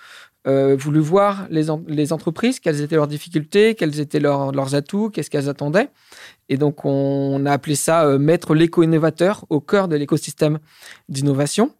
euh, 0.48 0.76
voulu 0.76 1.00
voir 1.00 1.48
les, 1.50 1.70
en 1.70 1.84
les 1.88 2.14
entreprises, 2.14 2.60
quelles 2.60 2.82
étaient 2.82 2.96
leurs 2.96 3.08
difficultés, 3.08 3.76
quels 3.76 4.00
étaient 4.00 4.20
leurs, 4.20 4.52
leurs 4.52 4.76
atouts, 4.76 5.10
qu'est-ce 5.10 5.30
qu'elles 5.30 5.50
attendaient. 5.50 5.90
Et 6.48 6.58
donc, 6.58 6.86
on 6.86 7.46
a 7.46 7.52
appelé 7.52 7.76
ça 7.76 8.06
euh, 8.06 8.20
mettre 8.20 8.54
l'éco-innovateur 8.54 9.46
au 9.50 9.60
cœur 9.60 9.88
de 9.88 9.96
l'écosystème 9.96 10.60
d'innovation. 11.10 11.74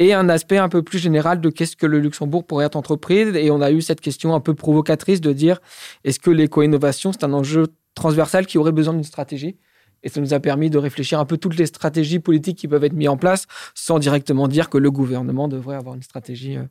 Et 0.00 0.14
un 0.14 0.28
aspect 0.28 0.58
un 0.58 0.68
peu 0.68 0.82
plus 0.82 0.98
général 0.98 1.40
de 1.40 1.50
qu'est-ce 1.50 1.74
que 1.74 1.86
le 1.86 1.98
Luxembourg 1.98 2.44
pourrait 2.44 2.66
être 2.66 2.76
entreprise. 2.76 3.34
Et 3.34 3.50
on 3.50 3.60
a 3.60 3.72
eu 3.72 3.80
cette 3.80 4.00
question 4.00 4.34
un 4.34 4.40
peu 4.40 4.54
provocatrice 4.54 5.20
de 5.20 5.32
dire 5.32 5.60
est-ce 6.04 6.20
que 6.20 6.30
l'éco-innovation, 6.30 7.12
c'est 7.12 7.24
un 7.24 7.32
enjeu 7.32 7.66
transversal 7.98 8.46
qui 8.46 8.58
aurait 8.58 8.72
besoin 8.72 8.94
d'une 8.94 9.04
stratégie 9.04 9.56
et 10.02 10.08
ça 10.08 10.20
nous 10.20 10.34
a 10.34 10.40
permis 10.40 10.70
de 10.70 10.78
réfléchir 10.78 11.18
un 11.18 11.24
peu 11.24 11.36
toutes 11.36 11.56
les 11.56 11.66
stratégies 11.66 12.20
politiques 12.20 12.58
qui 12.58 12.68
peuvent 12.68 12.84
être 12.84 12.92
mises 12.92 13.08
en 13.08 13.16
place 13.16 13.46
sans 13.74 13.98
directement 13.98 14.48
dire 14.48 14.70
que 14.70 14.78
le 14.78 14.90
gouvernement 14.90 15.48
devrait 15.48 15.76
avoir 15.76 15.94
une 15.94 16.02
stratégie 16.02 16.56
euh, 16.56 16.62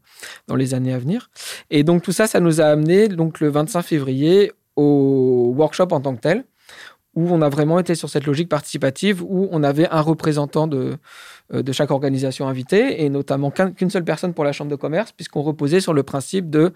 dans 0.48 0.56
les 0.56 0.74
années 0.74 0.94
à 0.94 1.00
venir. 1.00 1.30
Et 1.70 1.84
donc 1.84 2.04
tout 2.04 2.12
ça, 2.12 2.28
ça 2.28 2.40
nous 2.40 2.62
a 2.62 2.66
amené 2.66 3.08
donc 3.08 3.40
le 3.40 3.50
25 3.50 3.82
février 3.82 4.52
au 4.76 5.54
workshop 5.58 5.88
en 5.92 6.02
tant 6.02 6.16
que 6.16 6.22
tel, 6.22 6.46
où 7.16 7.28
on 7.32 7.42
a 7.42 7.50
vraiment 7.50 7.80
été 7.80 7.96
sur 7.96 8.10
cette 8.10 8.28
logique 8.28 8.48
participative, 8.48 9.24
où 9.24 9.50
on 9.52 9.64
avait 9.64 9.90
un 9.90 10.02
représentant 10.02 10.68
de, 10.68 10.98
euh, 11.52 11.64
de 11.64 11.72
chaque 11.72 11.90
organisation 11.90 12.48
invitée, 12.48 13.04
et 13.04 13.10
notamment 13.10 13.50
qu'une 13.50 13.90
seule 13.90 14.04
personne 14.04 14.36
pour 14.36 14.44
la 14.44 14.52
Chambre 14.52 14.70
de 14.70 14.76
commerce, 14.76 15.12
puisqu'on 15.14 15.42
reposait 15.42 15.80
sur 15.80 15.94
le 15.94 16.04
principe 16.04 16.52
de 16.52 16.74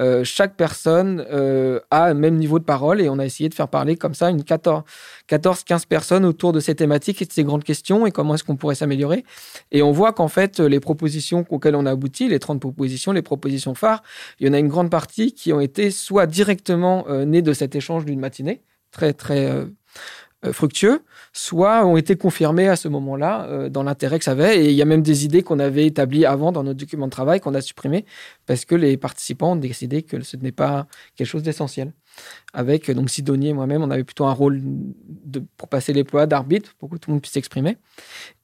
euh, 0.00 0.24
chaque 0.24 0.56
personne 0.56 1.24
euh, 1.30 1.80
a 1.90 2.06
un 2.06 2.14
même 2.14 2.36
niveau 2.36 2.58
de 2.58 2.64
parole 2.64 3.00
et 3.00 3.10
on 3.10 3.18
a 3.18 3.26
essayé 3.26 3.48
de 3.50 3.54
faire 3.54 3.68
parler 3.68 3.96
comme 3.96 4.14
ça 4.14 4.30
une 4.30 4.40
14-15 4.40 5.86
personnes 5.86 6.24
autour 6.24 6.52
de 6.52 6.60
ces 6.60 6.74
thématiques 6.74 7.20
et 7.20 7.26
de 7.26 7.32
ces 7.32 7.44
grandes 7.44 7.64
questions 7.64 8.06
et 8.06 8.10
comment 8.10 8.34
est-ce 8.34 8.44
qu'on 8.44 8.56
pourrait 8.56 8.74
s'améliorer. 8.74 9.24
Et 9.72 9.82
on 9.82 9.92
voit 9.92 10.12
qu'en 10.12 10.28
fait, 10.28 10.58
les 10.58 10.80
propositions 10.80 11.44
auxquelles 11.50 11.76
on 11.76 11.84
a 11.84 11.90
abouti, 11.90 12.28
les 12.28 12.38
30 12.38 12.60
propositions, 12.60 13.12
les 13.12 13.22
propositions 13.22 13.74
phares, 13.74 14.02
il 14.38 14.46
y 14.46 14.50
en 14.50 14.54
a 14.54 14.58
une 14.58 14.68
grande 14.68 14.90
partie 14.90 15.32
qui 15.32 15.52
ont 15.52 15.60
été 15.60 15.90
soit 15.90 16.26
directement 16.26 17.04
euh, 17.08 17.26
nées 17.26 17.42
de 17.42 17.52
cet 17.52 17.76
échange 17.76 18.06
d'une 18.06 18.20
matinée, 18.20 18.62
très 18.92 19.12
très 19.12 19.66
fructueux, 20.52 21.02
soit 21.32 21.86
ont 21.86 21.96
été 21.96 22.16
confirmés 22.16 22.68
à 22.68 22.76
ce 22.76 22.88
moment-là 22.88 23.46
euh, 23.46 23.68
dans 23.68 23.82
l'intérêt 23.82 24.18
que 24.18 24.24
ça 24.24 24.32
avait. 24.32 24.64
Et 24.64 24.70
il 24.70 24.74
y 24.74 24.82
a 24.82 24.84
même 24.84 25.02
des 25.02 25.24
idées 25.24 25.42
qu'on 25.42 25.58
avait 25.58 25.86
établies 25.86 26.24
avant 26.24 26.52
dans 26.52 26.62
notre 26.62 26.78
document 26.78 27.06
de 27.06 27.10
travail 27.10 27.40
qu'on 27.40 27.54
a 27.54 27.60
supprimé 27.60 28.04
parce 28.46 28.64
que 28.64 28.74
les 28.74 28.96
participants 28.96 29.52
ont 29.52 29.56
décidé 29.56 30.02
que 30.02 30.20
ce 30.22 30.36
n'est 30.36 30.52
pas 30.52 30.86
quelque 31.16 31.28
chose 31.28 31.42
d'essentiel. 31.42 31.92
Avec 32.52 32.90
donc 32.90 33.10
Sidonie 33.10 33.48
et 33.48 33.52
moi-même, 33.52 33.82
on 33.82 33.90
avait 33.90 34.04
plutôt 34.04 34.24
un 34.24 34.32
rôle 34.32 34.60
de, 34.62 35.42
pour 35.56 35.68
passer 35.68 35.92
les 35.92 36.02
ploies 36.02 36.26
d'arbitre 36.26 36.74
pour 36.78 36.90
que 36.90 36.96
tout 36.96 37.10
le 37.10 37.14
monde 37.14 37.22
puisse 37.22 37.34
s'exprimer. 37.34 37.78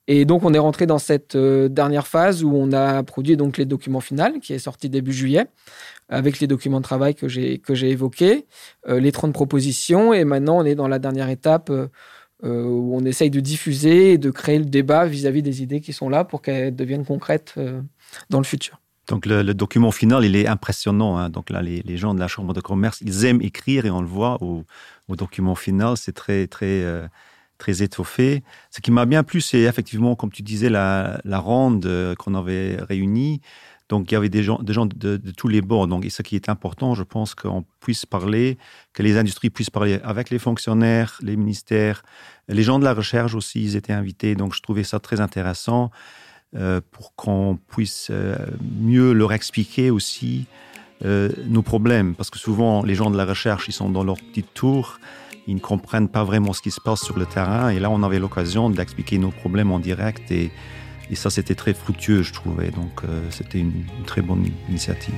Et 0.09 0.25
donc, 0.25 0.45
on 0.45 0.55
est 0.55 0.59
rentré 0.59 0.87
dans 0.87 1.01
cette 1.01 1.35
euh, 1.35 1.69
dernière 1.69 2.07
phase 2.07 2.45
où 2.45 2.53
on 2.55 2.71
a 2.73 3.03
produit 3.03 3.37
donc 3.37 3.59
les 3.59 3.65
documents 3.65 4.01
finaux, 4.01 4.39
qui 4.41 4.53
est 4.53 4.61
sorti 4.61 4.89
début 4.89 5.13
juillet, 5.13 5.47
avec 6.09 6.39
les 6.39 6.47
documents 6.47 6.79
de 6.79 6.85
travail 6.85 7.17
que 7.17 7.27
j'ai 7.27 7.91
évoqués, 7.91 8.47
euh, 8.89 9.01
les 9.01 9.11
30 9.11 9.33
propositions, 9.33 10.13
et 10.13 10.25
maintenant 10.25 10.59
on 10.59 10.65
est 10.65 10.77
dans 10.77 10.87
la 10.87 11.01
dernière 11.01 11.29
étape 11.29 11.73
où 12.47 12.97
on 12.97 13.05
essaye 13.05 13.31
de 13.31 13.41
diffuser 13.41 14.13
et 14.13 14.19
de 14.19 14.31
créer 14.31 14.59
le 14.59 14.65
débat 14.65 15.07
vis-à-vis 15.07 15.41
-vis 15.41 15.45
des 15.45 15.63
idées 15.63 15.81
qui 15.81 15.93
sont 15.93 16.09
là 16.09 16.25
pour 16.25 16.43
qu'elles 16.43 16.75
deviennent 16.75 17.05
concrètes 17.05 17.55
euh, 17.59 17.81
dans 18.31 18.39
le 18.39 18.45
futur. 18.45 18.81
Donc 19.09 19.25
le, 19.27 19.55
document 19.55 19.93
final, 19.93 20.25
il 20.25 20.35
est 20.35 20.49
impressionnant. 20.49 21.17
Hein. 21.17 21.31
Donc 21.31 21.51
là, 21.51 21.63
les, 21.63 21.97
gens 21.97 22.15
de 22.15 22.21
la 22.21 22.29
Chambre 22.29 22.53
de 22.53 22.61
commerce, 22.61 23.01
ils 23.03 23.25
aiment 23.25 23.41
écrire 23.41 23.87
et 23.87 23.91
on 23.91 24.01
le 24.01 24.07
voit 24.07 24.39
au, 24.43 24.65
document 25.09 25.55
final, 25.55 25.97
c'est 25.97 26.13
très 26.13 26.49
très 26.49 26.83
euh, 26.83 27.07
très 27.59 27.83
étoffé. 27.83 28.43
Ce 28.71 28.81
qui 28.81 28.91
m'a 28.91 29.07
bien 29.07 29.23
plu, 29.23 29.41
c'est 29.41 29.61
effectivement, 29.61 30.17
comme 30.17 30.31
tu 30.31 30.43
disais, 30.43 30.69
la, 30.69 31.21
ronde 31.39 31.87
euh, 31.87 32.15
qu'on 32.17 32.35
avait 32.35 32.77
réunie. 32.81 33.41
Donc, 33.89 34.11
il 34.11 34.15
y 34.15 34.17
avait 34.17 34.29
des 34.29 34.43
gens, 34.43 34.59
de 34.61 35.17
tous 35.37 35.49
les 35.49 35.63
bords. 35.63 35.87
Donc, 35.87 36.05
et 36.05 36.11
ce 36.11 36.23
qui 36.23 36.35
est 36.35 36.49
important, 36.49 36.95
je 36.95 37.03
pense 37.03 37.35
qu'on 37.35 37.65
puisse 37.81 38.05
parler, 38.05 38.59
que 38.93 39.03
les 39.03 39.17
industries 39.17 39.51
puissent 39.51 39.71
parler 39.71 40.01
avec 40.03 40.31
les 40.31 40.39
fonctionnaires, 40.39 41.19
les 41.23 41.37
ministères, 41.37 42.03
les 42.49 42.63
gens 42.63 42.79
de 42.79 42.85
la 42.85 42.95
recherche 42.95 43.35
aussi, 43.35 43.63
ils 43.63 43.77
étaient 43.77 43.93
invités. 43.93 44.35
Donc, 44.35 44.55
je 44.55 44.61
trouvais 44.61 44.85
ça 44.85 44.99
très 44.99 45.21
intéressant 45.21 45.91
euh, 46.57 46.81
pour 46.91 47.15
qu'on 47.15 47.59
puisse 47.69 48.09
euh, 48.11 48.37
mieux 48.81 49.13
leur 49.13 49.33
expliquer 49.33 49.91
aussi 49.91 50.47
euh, 51.05 51.31
nos 51.47 51.63
problèmes. 51.63 52.15
Parce 52.15 52.31
que 52.31 52.39
souvent, 52.39 52.83
les 52.83 52.97
gens 52.97 53.11
de 53.11 53.17
la 53.17 53.25
recherche, 53.25 53.69
ils 53.69 53.73
sont 53.73 53.91
dans 53.91 54.05
leur 54.05 54.17
petite 54.17 54.53
tour 54.53 54.99
ils 55.47 55.55
ne 55.55 55.61
comprennent 55.61 56.09
pas 56.09 56.25
vraiment 56.25 56.53
ce 56.53 56.61
qui 56.61 56.71
se 56.71 56.81
passe 56.81 57.03
sur 57.03 57.19
le 57.19 57.27
terrain. 57.27 57.69
Et 57.69 57.79
là, 57.79 57.91
on 57.91 58.03
avait 58.03 58.19
l'occasion 58.19 58.69
d'expliquer 58.69 59.19
nos 59.19 59.31
problèmes 59.31 59.71
en 59.71 59.79
direct. 59.79 60.31
Et, 60.31 60.51
et 61.11 61.15
ça, 61.15 61.31
c'était 61.31 61.55
très 61.55 61.75
fructueux, 61.75 62.23
je 62.23 62.33
trouvais. 62.33 62.71
Donc, 62.71 63.03
euh, 63.05 63.23
c'était 63.31 63.61
une, 63.61 63.85
très 64.07 64.23
bonne 64.23 64.47
initiative. 64.69 65.15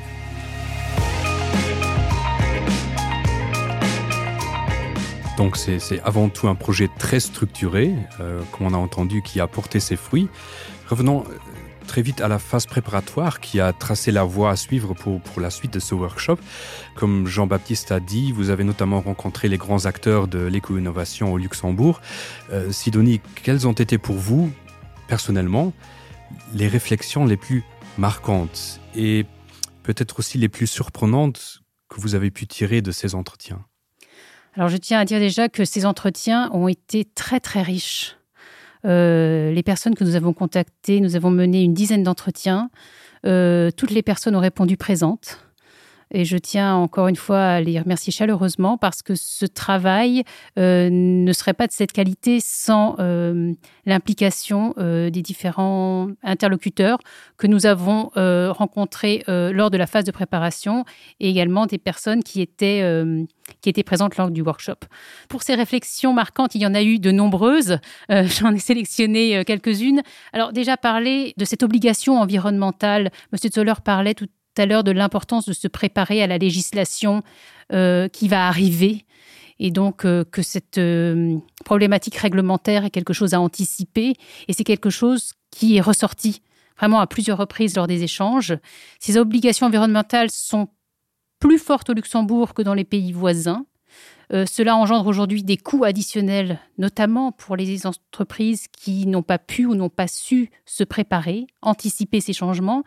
Donc 5.38 5.56
c'est 5.56 6.00
avant 6.00 6.28
tout 6.28 6.48
un 6.48 6.56
projet 6.56 6.88
très 6.98 7.20
structuré, 7.20 7.94
euh, 8.18 8.40
comme 8.50 8.66
on 8.66 8.74
a 8.74 8.76
entendu, 8.76 9.22
qui 9.22 9.38
a 9.38 9.46
porté 9.46 9.78
ses 9.78 9.94
fruits. 9.94 10.28
Revenons 10.88 11.20
euh, 11.20 11.32
très 11.86 12.02
vite 12.02 12.20
à 12.20 12.26
la 12.26 12.40
phase 12.40 12.66
préparatoire 12.66 13.38
qui 13.38 13.60
a 13.60 13.72
tracé 13.72 14.10
la 14.10 14.24
voie 14.24 14.50
à 14.50 14.56
suivre 14.56 14.94
pour, 14.94 15.20
pour 15.20 15.40
la 15.40 15.50
suite 15.50 15.72
de 15.72 15.78
ce 15.78 15.94
workshop. 15.94 16.38
Comme 16.96 17.28
Jean-Baptiste 17.28 17.92
a 17.92 18.00
dit, 18.00 18.32
vous 18.32 18.50
avez 18.50 18.64
notamment 18.64 19.00
rencontré 19.00 19.48
les 19.48 19.58
grands 19.58 19.86
acteurs 19.86 20.26
de 20.26 20.40
l'éco-innovation 20.40 21.32
au 21.32 21.38
Luxembourg. 21.38 22.00
Euh, 22.52 22.72
Sidonie, 22.72 23.20
quelles 23.42 23.68
ont 23.68 23.72
été 23.72 23.96
pour 23.96 24.16
vous, 24.16 24.50
personnellement, 25.08 25.72
les 26.54 26.68
réflexions 26.68 27.26
les 27.26 27.36
plus 27.36 27.64
marquantes 27.96 28.80
et 28.94 29.26
peut-être 29.82 30.20
aussi 30.20 30.38
les 30.38 30.48
plus 30.48 30.66
surprenantes 30.66 31.62
que 31.88 32.00
vous 32.00 32.14
avez 32.14 32.30
pu 32.30 32.46
tirer 32.46 32.82
de 32.82 32.92
ces 32.92 33.14
entretiens 33.14 33.64
Alors 34.54 34.68
je 34.68 34.76
tiens 34.76 35.00
à 35.00 35.04
dire 35.04 35.18
déjà 35.18 35.48
que 35.48 35.64
ces 35.64 35.86
entretiens 35.86 36.50
ont 36.52 36.68
été 36.68 37.04
très 37.04 37.40
très 37.40 37.62
riches. 37.62 38.16
Euh, 38.84 39.50
les 39.50 39.62
personnes 39.62 39.94
que 39.94 40.04
nous 40.04 40.14
avons 40.14 40.32
contactées, 40.32 41.00
nous 41.00 41.16
avons 41.16 41.30
mené 41.30 41.62
une 41.62 41.74
dizaine 41.74 42.04
d'entretiens. 42.04 42.70
Euh, 43.26 43.70
toutes 43.72 43.90
les 43.90 44.02
personnes 44.02 44.36
ont 44.36 44.40
répondu 44.40 44.76
présentes. 44.76 45.47
Et 46.10 46.24
je 46.24 46.38
tiens 46.38 46.74
encore 46.74 47.08
une 47.08 47.16
fois 47.16 47.44
à 47.44 47.60
les 47.60 47.78
remercier 47.78 48.12
chaleureusement 48.12 48.78
parce 48.78 49.02
que 49.02 49.14
ce 49.14 49.44
travail 49.44 50.22
euh, 50.58 50.88
ne 50.90 51.32
serait 51.32 51.54
pas 51.54 51.66
de 51.66 51.72
cette 51.72 51.92
qualité 51.92 52.38
sans 52.40 52.96
euh, 52.98 53.52
l'implication 53.84 54.74
euh, 54.78 55.10
des 55.10 55.20
différents 55.20 56.08
interlocuteurs 56.22 56.98
que 57.36 57.46
nous 57.46 57.66
avons 57.66 58.10
rencontrés 58.14 59.22
lors 59.26 59.70
de 59.70 59.76
la 59.76 59.86
phase 59.86 60.04
de 60.04 60.10
préparation 60.10 60.84
et 61.20 61.28
également 61.28 61.66
des 61.66 61.78
personnes 61.78 62.22
qui 62.22 62.40
étaient, 62.40 62.82
qui 63.60 63.68
étaient 63.68 63.82
présentes 63.82 64.16
lors 64.16 64.30
du 64.30 64.42
workshop. 64.42 64.86
Pour 65.28 65.42
ces 65.42 65.54
réflexions 65.54 66.12
marquantes, 66.12 66.54
il 66.54 66.62
y 66.62 66.66
en 66.66 66.74
a 66.74 66.82
eu 66.82 66.98
de 66.98 67.10
nombreuses. 67.10 67.78
J'en 68.10 68.54
ai 68.54 68.58
sélectionné 68.58 69.44
quelques-unes. 69.44 70.02
Alors 70.32 70.52
déjà 70.52 70.76
parler 70.76 71.34
de 71.36 71.44
cette 71.44 71.62
obligation 71.62 72.20
environnementale. 72.20 73.10
Monsieur 73.32 73.50
Zoller 73.52 73.74
parlait 73.84 74.14
tout 74.14 74.26
à 74.58 74.66
l'heure 74.66 74.84
de 74.84 74.90
l'importance 74.90 75.46
de 75.46 75.52
se 75.52 75.68
préparer 75.68 76.22
à 76.22 76.26
la 76.26 76.38
législation 76.38 77.22
euh, 77.72 78.08
qui 78.08 78.28
va 78.28 78.48
arriver 78.48 79.04
et 79.58 79.70
donc 79.70 80.04
euh, 80.04 80.24
que 80.24 80.42
cette 80.42 80.78
euh, 80.78 81.36
problématique 81.64 82.16
réglementaire 82.16 82.84
est 82.84 82.90
quelque 82.90 83.12
chose 83.12 83.34
à 83.34 83.40
anticiper 83.40 84.14
et 84.46 84.52
c'est 84.52 84.64
quelque 84.64 84.90
chose 84.90 85.32
qui 85.50 85.76
est 85.76 85.80
ressorti 85.80 86.42
vraiment 86.76 87.00
à 87.00 87.06
plusieurs 87.06 87.38
reprises 87.38 87.74
lors 87.74 87.86
des 87.86 88.04
échanges. 88.04 88.56
Ces 89.00 89.16
obligations 89.16 89.66
environnementales 89.66 90.30
sont 90.30 90.68
plus 91.40 91.58
fortes 91.58 91.90
au 91.90 91.92
Luxembourg 91.92 92.54
que 92.54 92.62
dans 92.62 92.74
les 92.74 92.84
pays 92.84 93.12
voisins. 93.12 93.66
Euh, 94.32 94.44
cela 94.46 94.76
engendre 94.76 95.06
aujourd'hui 95.06 95.42
des 95.42 95.56
coûts 95.56 95.84
additionnels, 95.84 96.58
notamment 96.76 97.32
pour 97.32 97.56
les 97.56 97.86
entreprises 97.86 98.66
qui 98.68 99.06
n'ont 99.06 99.22
pas 99.22 99.38
pu 99.38 99.64
ou 99.64 99.74
n'ont 99.74 99.88
pas 99.88 100.06
su 100.06 100.50
se 100.66 100.84
préparer, 100.84 101.46
anticiper 101.62 102.20
ces 102.20 102.32
changements. 102.32 102.84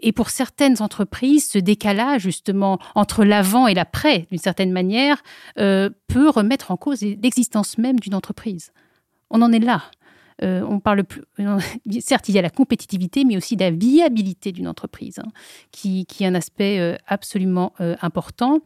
Et 0.00 0.12
pour 0.12 0.30
certaines 0.30 0.82
entreprises, 0.82 1.48
ce 1.48 1.58
décalage 1.58 2.22
justement 2.22 2.78
entre 2.94 3.24
l'avant 3.24 3.66
et 3.66 3.74
l'après, 3.74 4.26
d'une 4.30 4.38
certaine 4.38 4.72
manière, 4.72 5.22
euh, 5.58 5.90
peut 6.08 6.28
remettre 6.28 6.70
en 6.70 6.76
cause 6.76 7.02
l'existence 7.02 7.78
même 7.78 7.98
d'une 7.98 8.14
entreprise. 8.14 8.72
On 9.30 9.42
en 9.42 9.52
est 9.52 9.58
là. 9.58 9.82
Euh, 10.42 10.64
on 10.68 10.80
parle 10.80 11.04
plus. 11.04 11.22
certes, 12.00 12.28
il 12.28 12.34
y 12.34 12.38
a 12.38 12.42
la 12.42 12.50
compétitivité, 12.50 13.24
mais 13.24 13.36
aussi 13.36 13.56
la 13.56 13.70
viabilité 13.70 14.52
d'une 14.52 14.68
entreprise, 14.68 15.18
hein, 15.18 15.28
qui, 15.70 16.06
est 16.20 16.26
un 16.26 16.34
aspect 16.34 16.80
euh, 16.80 16.96
absolument 17.06 17.72
euh, 17.80 17.94
important. 18.02 18.60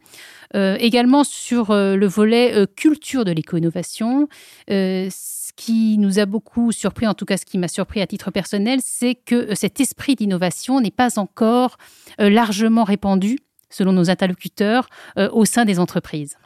Euh, 0.55 0.77
également 0.79 1.23
sur 1.23 1.69
euh, 1.69 1.95
le 1.95 2.07
volet 2.07 2.53
euh, 2.55 2.65
culture 2.65 3.23
de 3.23 3.31
l'éco-innovation, 3.31 4.27
ce 4.67 5.51
qui 5.55 5.97
nous 5.97 6.19
a 6.19 6.25
beaucoup 6.25 6.71
surpris, 6.71 7.05
en 7.05 7.13
tout 7.13 7.25
cas 7.25 7.37
ce 7.37 7.45
qui 7.45 7.57
m'a 7.57 7.67
surpris 7.67 8.01
à 8.01 8.07
titre 8.07 8.31
personnel, 8.31 8.79
c'est 8.81 9.15
que 9.15 9.53
cet 9.55 9.79
esprit 9.79 10.15
d'innovation 10.15 10.79
n'est 10.79 10.91
pas 10.91 11.19
encore 11.19 11.77
largement 12.17 12.83
répandu, 12.83 13.39
selon 13.69 13.91
nos 13.91 14.09
interlocuteurs, 14.09 14.87
au 15.17 15.43
sein 15.45 15.65
des 15.65 15.79
entreprises. 15.79 16.37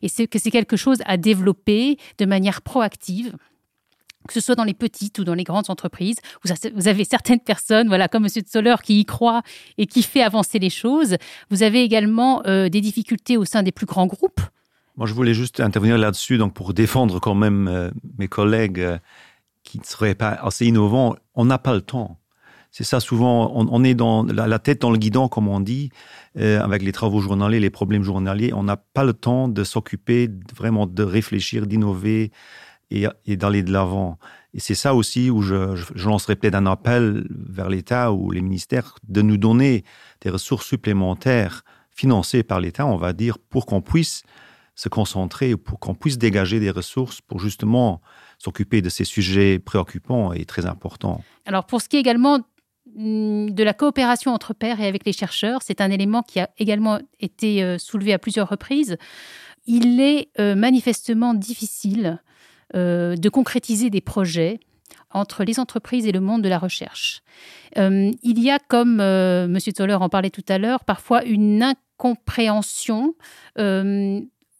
Et 0.00 0.08
c'est 0.08 0.26
que 0.26 0.38
c'est 0.38 0.50
quelque 0.50 0.76
chose 0.76 0.98
à 1.04 1.16
développer 1.16 1.98
de 2.18 2.24
manière 2.24 2.62
proactive 2.62 3.36
que 4.26 4.34
ce 4.34 4.40
soit 4.40 4.54
dans 4.54 4.64
les 4.64 4.74
petites 4.74 5.18
ou 5.18 5.24
dans 5.24 5.34
les 5.34 5.44
grandes 5.44 5.68
entreprises. 5.68 6.16
Vous 6.44 6.88
avez 6.88 7.04
certaines 7.04 7.40
personnes, 7.40 7.88
voilà, 7.88 8.08
comme 8.08 8.24
M. 8.24 8.30
Soler, 8.46 8.76
qui 8.82 9.00
y 9.00 9.04
croit 9.04 9.42
et 9.78 9.86
qui 9.86 10.02
fait 10.02 10.22
avancer 10.22 10.58
les 10.58 10.70
choses. 10.70 11.16
Vous 11.50 11.62
avez 11.62 11.82
également 11.82 12.42
euh, 12.46 12.68
des 12.68 12.80
difficultés 12.80 13.36
au 13.36 13.44
sein 13.44 13.62
des 13.62 13.72
plus 13.72 13.86
grands 13.86 14.06
groupes. 14.06 14.40
Moi, 14.96 15.06
je 15.06 15.14
voulais 15.14 15.34
juste 15.34 15.60
intervenir 15.60 15.96
là-dessus, 15.96 16.38
donc 16.38 16.54
pour 16.54 16.74
défendre 16.74 17.18
quand 17.18 17.34
même 17.34 17.68
euh, 17.68 17.90
mes 18.18 18.28
collègues 18.28 18.80
euh, 18.80 18.98
qui 19.62 19.78
ne 19.78 19.84
seraient 19.84 20.14
pas 20.14 20.30
assez 20.30 20.66
innovants. 20.66 21.16
On 21.34 21.46
n'a 21.46 21.58
pas 21.58 21.74
le 21.74 21.80
temps. 21.80 22.18
C'est 22.70 22.84
ça, 22.84 23.00
souvent, 23.00 23.52
on, 23.54 23.84
est 23.84 23.94
dans 23.94 24.22
la, 24.22 24.58
tête 24.58 24.80
dans 24.80 24.90
le 24.90 24.96
guidon, 24.96 25.28
comme 25.28 25.46
on 25.46 25.60
dit, 25.60 25.90
avec 26.34 26.80
les 26.80 26.92
travaux 26.92 27.20
journaliers, 27.20 27.60
les 27.60 27.68
problèmes 27.68 28.02
journaliers. 28.02 28.54
On 28.54 28.62
n'a 28.62 28.78
pas 28.78 29.04
le 29.04 29.12
temps 29.12 29.46
de 29.46 29.62
s'occuper 29.62 30.30
vraiment 30.56 30.86
de 30.86 31.02
réfléchir, 31.02 31.66
d'innover, 31.66 32.32
et, 33.24 33.36
d'aller 33.36 33.62
de 33.62 33.72
l'avant. 33.72 34.18
Et 34.54 34.60
c'est 34.60 34.74
ça 34.74 34.94
aussi 34.94 35.30
où 35.30 35.42
je, 35.42 35.76
je, 35.76 35.86
je 35.94 36.08
lancerai 36.08 36.36
peut-être 36.36 36.54
un 36.54 36.66
appel 36.66 37.26
vers 37.30 37.68
l'État 37.68 38.12
ou 38.12 38.30
les 38.30 38.42
ministères 38.42 38.96
de 39.08 39.22
nous 39.22 39.36
donner 39.36 39.84
des 40.20 40.30
ressources 40.30 40.66
supplémentaires 40.66 41.64
financées 41.90 42.42
par 42.42 42.60
l'État, 42.60 42.86
on 42.86 42.96
va 42.96 43.12
dire, 43.12 43.38
pour 43.38 43.66
qu'on 43.66 43.80
puisse 43.80 44.22
se 44.74 44.88
concentrer, 44.88 45.56
pour 45.56 45.78
qu'on 45.78 45.94
puisse 45.94 46.18
dégager 46.18 46.58
des 46.58 46.70
ressources 46.70 47.20
pour 47.20 47.38
justement 47.40 48.00
s'occuper 48.38 48.80
de 48.82 48.88
ces 48.88 49.04
sujets 49.04 49.58
préoccupants 49.58 50.32
et 50.32 50.44
très 50.44 50.66
importants. 50.66 51.22
Alors 51.46 51.66
pour 51.66 51.82
ce 51.82 51.88
qui 51.88 51.96
est 51.96 52.00
également 52.00 52.38
mm, 52.96 53.50
de 53.50 53.62
la 53.62 53.74
coopération 53.74 54.32
entre 54.32 54.54
pairs 54.54 54.80
et 54.80 54.86
avec 54.86 55.04
les 55.04 55.12
chercheurs, 55.12 55.60
c'est 55.62 55.80
un 55.80 55.90
élément 55.90 56.22
qui 56.22 56.40
a 56.40 56.48
également 56.58 56.98
été 57.20 57.62
euh, 57.62 57.78
soulevé 57.78 58.12
à 58.12 58.18
plusieurs 58.18 58.48
reprises. 58.48 58.96
Il 59.66 60.00
est 60.00 60.28
euh, 60.40 60.54
manifestement 60.54 61.34
difficile 61.34 62.20
euh, 62.74 63.16
de 63.16 63.28
concrétiser 63.28 63.90
des 63.90 64.00
projets 64.00 64.60
entre 65.10 65.44
les 65.44 65.60
entreprises 65.60 66.06
et 66.06 66.12
le 66.12 66.20
monde 66.20 66.42
de 66.42 66.48
la 66.48 66.58
recherche. 66.58 67.22
Euh, 67.78 68.10
il 68.22 68.38
y 68.40 68.50
a, 68.50 68.58
comme 68.58 69.00
euh, 69.00 69.44
M. 69.44 69.58
Zoller 69.76 69.94
en 69.94 70.08
parlait 70.08 70.30
tout 70.30 70.44
à 70.48 70.58
l'heure, 70.58 70.84
parfois 70.84 71.24
une 71.24 71.62
incompréhension 71.62 73.14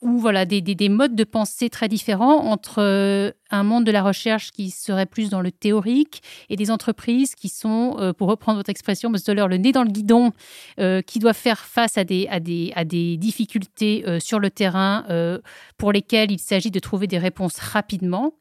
ou 0.02 0.18
voilà 0.18 0.44
des, 0.44 0.60
des, 0.60 0.74
des, 0.74 0.88
modes 0.88 1.14
de 1.14 1.24
pensée 1.24 1.70
très 1.70 1.88
différents 1.88 2.44
entre 2.46 2.82
euh, 2.82 3.30
un 3.50 3.62
monde 3.62 3.84
de 3.84 3.92
la 3.92 4.02
recherche 4.02 4.50
qui 4.50 4.70
serait 4.70 5.06
plus 5.06 5.30
dans 5.30 5.40
le 5.40 5.52
théorique 5.52 6.22
et 6.50 6.56
des 6.56 6.70
entreprises 6.70 7.34
qui 7.34 7.48
sont, 7.48 7.96
euh, 7.98 8.12
pour 8.12 8.28
reprendre 8.28 8.58
votre 8.58 8.70
expression, 8.70 9.10
M. 9.10 9.16
Zoller, 9.16 9.46
le 9.48 9.56
nez 9.56 9.72
dans 9.72 9.84
le 9.84 9.90
guidon, 9.90 10.32
euh, 10.80 11.02
qui 11.02 11.20
doivent 11.20 11.36
faire 11.36 11.60
face 11.60 11.96
à 11.96 12.04
des, 12.04 12.26
à 12.28 12.40
des, 12.40 12.72
à 12.74 12.84
des 12.84 13.16
difficultés 13.16 14.04
sur 14.20 14.38
le 14.38 14.50
terrain 14.50 15.04
pour 15.76 15.92
lesquelles 15.92 16.32
il 16.32 16.38
s'agit 16.38 16.70
de 16.70 16.78
trouver 16.78 17.06
des 17.06 17.18
réponses 17.18 17.58
rapidement. 17.58 18.34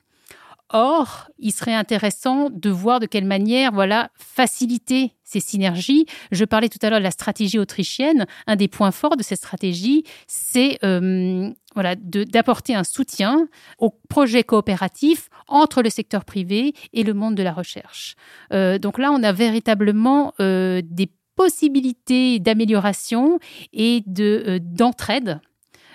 Or, 0.73 1.29
il 1.37 1.51
serait 1.51 1.73
intéressant 1.73 2.49
de 2.49 2.69
voir 2.69 2.99
de 2.99 3.05
quelle 3.05 3.25
manière, 3.25 3.71
voilà, 3.71 4.09
faciliter 4.17 5.13
ces 5.23 5.39
synergies. 5.39 6.05
Je 6.31 6.45
parlais 6.45 6.69
tout 6.69 6.79
à 6.81 6.89
l'heure 6.89 6.99
de 6.99 7.03
la 7.03 7.11
stratégie 7.11 7.59
autrichienne. 7.59 8.25
Un 8.47 8.55
des 8.55 8.67
points 8.67 8.91
forts 8.91 9.17
de 9.17 9.23
cette 9.23 9.39
stratégie, 9.39 10.03
c'est 10.27 10.77
euh, 10.83 11.51
voilà, 11.73 11.95
d'apporter 11.95 12.75
un 12.75 12.83
soutien 12.83 13.47
aux 13.79 13.91
projets 14.09 14.43
coopératifs 14.43 15.29
entre 15.47 15.81
le 15.81 15.89
secteur 15.89 16.25
privé 16.25 16.73
et 16.93 17.03
le 17.03 17.13
monde 17.13 17.35
de 17.35 17.43
la 17.43 17.53
recherche. 17.53 18.15
Euh, 18.53 18.77
donc 18.77 18.97
là, 18.97 19.11
on 19.11 19.23
a 19.23 19.31
véritablement 19.31 20.33
euh, 20.39 20.81
des 20.83 21.09
possibilités 21.35 22.39
d'amélioration 22.39 23.39
et 23.73 24.03
d'entraide. 24.05 25.39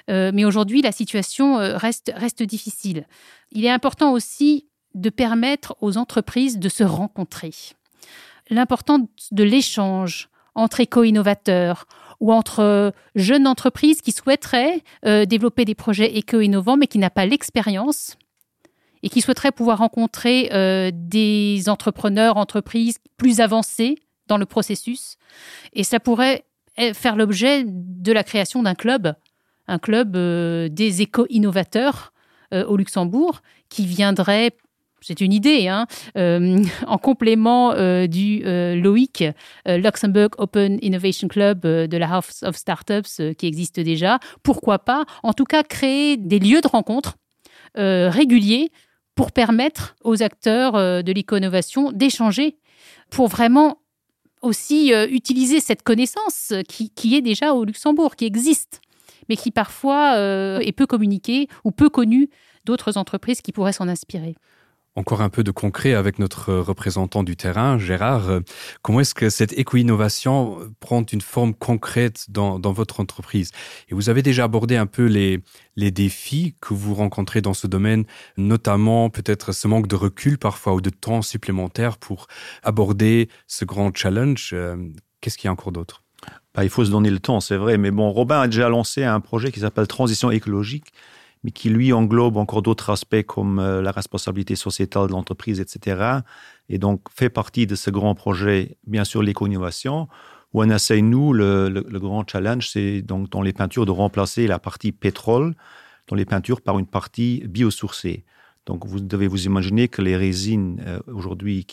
De, 0.09 0.13
euh, 0.13 0.31
mais 0.33 0.45
aujourd'hui, 0.45 0.83
la 0.83 0.93
situation 0.93 1.57
reste, 1.57 2.13
reste 2.15 2.43
difficile. 2.43 3.07
Il 3.53 3.65
est 3.65 3.71
important 3.71 4.13
aussi 4.13 4.66
de 4.97 5.11
permettre 5.11 5.77
aux 5.81 5.99
entreprises 5.99 6.59
de 6.59 6.69
se 6.69 6.83
rencontrer. 6.83 7.53
L'importance 8.51 9.09
de 9.31 9.45
l'échange 9.45 10.29
entre 10.55 10.81
éco-innovateurs 10.81 11.87
ou 12.19 12.33
entre 12.33 12.61
euh, 12.61 12.91
jeunes 13.15 13.47
entreprises 13.47 14.01
qui 14.01 14.11
souhaiteraient 14.11 14.83
euh, 15.05 15.27
développer 15.27 15.65
des 15.67 15.75
projets 15.75 16.17
éco-innovants 16.17 16.79
mais 16.79 16.87
qui 16.87 16.99
n'ont 16.99 17.11
pas 17.11 17.27
l'expérience 17.27 18.17
et 19.03 19.11
qui 19.11 19.21
souhaiteraient 19.21 19.53
pouvoir 19.53 19.79
rencontrer 19.79 20.49
euh, 20.53 20.91
des 20.93 21.69
entrepreneurs, 21.69 22.39
entreprises 22.39 22.99
plus 23.19 23.41
avancées 23.41 23.97
dans 24.29 24.39
le 24.39 24.47
processus. 24.47 25.17
Et 25.75 25.85
ça 25.85 26.01
pourrait 26.01 26.45
eh, 26.79 26.95
faire 26.95 27.17
l'objet 27.17 27.65
de 27.67 28.13
la 28.13 28.25
création 28.25 28.63
d'un 28.63 28.75
club 28.75 29.15
un 29.69 29.81
club 29.81 30.13
des 30.13 31.03
éco-innovateurs 31.03 32.13
au 32.53 32.77
Luxembourg 32.77 33.43
qui 33.69 33.85
viendrait 33.85 34.53
c'est 35.01 35.21
une 35.21 35.33
idée, 35.33 35.69
hein, 35.69 35.87
euh, 36.17 36.63
en 36.87 36.99
complément 36.99 37.73
euh, 37.73 38.07
du 38.07 38.43
euh, 38.45 38.75
LOIC, 38.75 39.25
Luxembourg 39.67 40.31
Open 40.39 40.79
Innovation 40.83 41.29
Club 41.29 41.61
de 41.61 41.97
la 41.97 42.15
House 42.15 42.43
of 42.43 42.57
Startups 42.57 43.35
qui 43.39 43.47
existe 43.47 43.81
déjà. 43.81 44.19
Pourquoi 44.43 44.79
pas 44.79 45.05
En 45.23 45.33
tout 45.33 45.45
cas, 45.45 45.63
créer 45.63 46.17
des 46.17 46.39
lieux 46.39 46.61
de 46.61 46.69
rencontre 46.69 47.17
réguliers 47.75 48.71
pour 49.15 49.33
permettre 49.33 49.97
aux 50.03 50.23
acteurs 50.23 50.73
de 51.03 51.13
l'éco-innovation 51.13 51.93
d'échanger, 51.93 52.57
pour 53.11 53.29
vraiment 53.29 53.79
aussi 54.41 54.93
utiliser 55.11 55.61
cette 55.61 55.83
connaissance 55.83 56.55
qui, 56.69 57.17
est 57.17 57.21
déjà 57.21 57.53
au 57.53 57.65
Luxembourg, 57.65 58.17
qui 58.17 58.25
existe, 58.25 58.81
mais 59.29 59.37
qui 59.37 59.51
parfois 59.51 60.19
est 60.61 60.73
peu 60.73 60.87
communiquée 60.87 61.49
ou 61.65 61.71
peu 61.71 61.91
connue 61.91 62.31
d'autres 62.65 62.97
entreprises 62.97 63.43
qui 63.43 63.53
pourraient 63.53 63.73
s'en 63.73 63.89
inspirer 63.89 64.37
encore 64.97 65.21
un 65.21 65.29
peu 65.29 65.45
de 65.45 65.51
concret 65.51 65.95
avec 65.95 66.19
notre 66.19 66.55
représentant 66.55 67.23
du 67.23 67.37
terrain, 67.37 67.79
Gérard. 67.79 68.41
Comment 68.83 69.01
est-ce 69.01 69.15
que 69.15 69.31
cette 69.31 69.53
éco-innovation 69.59 70.59
prend 70.81 71.05
une 71.05 71.21
forme 71.21 71.55
concrète 71.55 72.27
dans, 72.29 72.59
votre 72.59 73.01
entreprise? 73.01 73.51
Et 73.89 73.95
vous 73.95 74.09
avez 74.09 74.23
déjà 74.23 74.45
abordé 74.45 74.77
un 74.77 74.87
peu 74.87 75.05
les, 75.05 75.41
les 75.77 75.91
défis 75.91 76.55
que 76.61 76.75
vous 76.75 76.95
rencontrez 76.95 77.43
dans 77.43 77.55
ce 77.55 77.67
domaine, 77.67 78.05
notamment 78.37 79.11
peut-être 79.11 79.53
ce 79.53 79.69
manque 79.69 79.87
de 79.87 79.97
recul 79.97 80.39
parfois 80.39 80.75
ou 80.75 80.81
de 80.81 80.91
temps 80.91 81.23
supplémentaire 81.23 81.99
pour 81.99 82.27
aborder 82.63 83.29
ce 83.47 83.65
grand 83.65 83.95
challenge. 83.95 84.51
Euh, 84.55 84.77
qu'est-ce 85.21 85.37
qu'il 85.37 85.49
y 85.49 85.49
a 85.49 85.53
encore 85.53 85.73
d'autre? 85.73 86.03
Bah, 86.55 86.65
Il 86.65 86.71
faut 86.71 86.85
se 86.85 86.91
donner 86.91 87.11
le 87.11 87.21
temps, 87.21 87.41
c'est 87.41 87.57
vrai. 87.57 87.77
Mais 87.77 87.91
bon, 87.91 88.11
Robin 88.11 88.41
a 88.41 88.49
déjà 88.49 88.69
lancé 88.69 89.05
un 89.05 89.21
projet 89.21 89.53
qui 89.53 89.61
s'appelle 89.61 89.87
Transition 89.87 90.31
écologique 90.31 90.93
mais 91.47 91.53
qui 91.53 91.71
lui 91.71 91.93
englobe 91.93 92.39
encore 92.39 92.61
d'autres 92.61 92.91
aspects 92.91 93.23
comme 93.23 93.61
euh, 93.61 93.81
la 93.81 93.93
responsabilité 93.93 94.57
sociétale 94.57 95.07
de 95.07 95.13
l'entreprise, 95.13 95.61
etc. 95.61 96.23
Et 96.69 96.79
donc 96.79 97.03
fait 97.15 97.31
partie 97.31 97.69
de 97.69 97.77
ce 97.77 97.89
grand 97.89 98.17
projet, 98.17 98.79
bien 98.85 99.05
sûr, 99.05 99.23
l'éco-innovation, 99.23 100.09
où 100.53 100.63
on 100.65 100.69
essaye, 100.69 101.03
nous, 101.03 101.33
le, 101.33 101.85
grand 102.01 102.29
challenge, 102.29 102.69
c'est 102.71 103.01
donc 103.01 103.31
dans 103.31 103.43
les 103.43 103.53
peintures 103.53 103.87
de 103.87 103.93
remplacer 103.93 104.49
la 104.49 104.59
partie 104.59 104.91
pétrole 104.91 105.55
dans 106.09 106.17
les 106.17 106.25
peintures 106.25 106.63
par 106.63 106.81
une 106.81 106.87
partie 106.89 107.45
biosourcée. 107.47 108.25
Donc 108.67 108.85
vous 108.85 108.99
devez 108.99 109.29
vous 109.29 109.47
imaginer 109.47 109.87
que 109.87 110.03
les 110.03 110.17
résines 110.17 110.83
euh, 110.85 110.99
aujourd'hui 111.07 111.65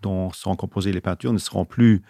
dont 0.00 0.32
sont 0.32 0.56
composées 0.56 0.92
les 0.92 1.02
peintures 1.02 1.34
ne 1.34 1.38
seront 1.38 1.66
plus 1.66 2.00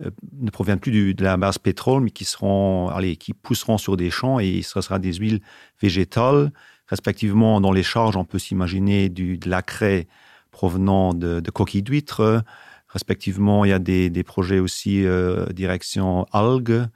ne 0.00 0.50
proviennent 0.50 0.80
plus 0.80 1.14
de 1.14 1.24
la 1.24 1.36
base 1.36 1.58
pétrole, 1.58 2.02
mais 2.02 2.10
qui 2.10 2.24
seront, 2.24 2.88
allez, 2.88 3.16
qui 3.16 3.32
pousseront 3.32 3.78
sur 3.78 3.96
des 3.96 4.10
champs 4.10 4.40
et 4.40 4.62
ce 4.62 4.80
sera 4.80 4.98
des 4.98 5.14
huiles 5.14 5.40
végétales. 5.80 6.52
Respectivement, 6.88 7.60
dans 7.60 7.72
les 7.72 7.82
charges, 7.82 8.16
on 8.16 8.24
peut 8.24 8.38
s'imaginer 8.38 9.08
du, 9.08 9.38
de 9.38 9.48
la 9.48 9.62
craie 9.62 10.06
provenant 10.50 11.14
de, 11.14 11.40
de 11.40 11.50
coquilles 11.50 11.82
d'huîtres. 11.82 12.42
Respectivement, 12.88 13.64
il 13.64 13.70
y 13.70 13.72
a 13.72 13.78
des, 13.78 14.10
des 14.10 14.22
projets 14.22 14.58
aussi 14.58 15.04
euh, 15.04 15.46
direction 15.46 16.26
algues. 16.32 16.86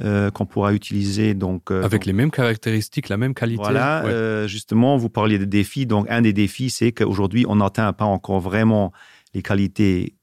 Euh, 0.00 0.32
qu'on 0.32 0.44
pourra 0.44 0.74
utiliser 0.74 1.34
donc 1.34 1.70
euh, 1.70 1.84
avec 1.84 2.00
donc, 2.00 2.06
les 2.06 2.12
mêmes 2.14 2.32
caractéristiques, 2.32 3.08
la 3.08 3.16
même 3.16 3.32
qualité. 3.32 3.62
Voilà, 3.62 4.02
ouais. 4.04 4.10
euh, 4.10 4.48
justement, 4.48 4.96
vous 4.96 5.08
parliez 5.08 5.38
de 5.38 5.44
défis. 5.44 5.86
Donc, 5.86 6.08
un 6.10 6.20
des 6.20 6.32
défis, 6.32 6.70
c'est 6.70 6.90
qu'aujourd'hui, 6.90 7.46
on 7.48 7.54
n'atteint 7.54 7.92
pas 7.92 8.04
encore 8.04 8.40
vraiment 8.40 8.90
les 9.34 9.42
qualités 9.42 10.16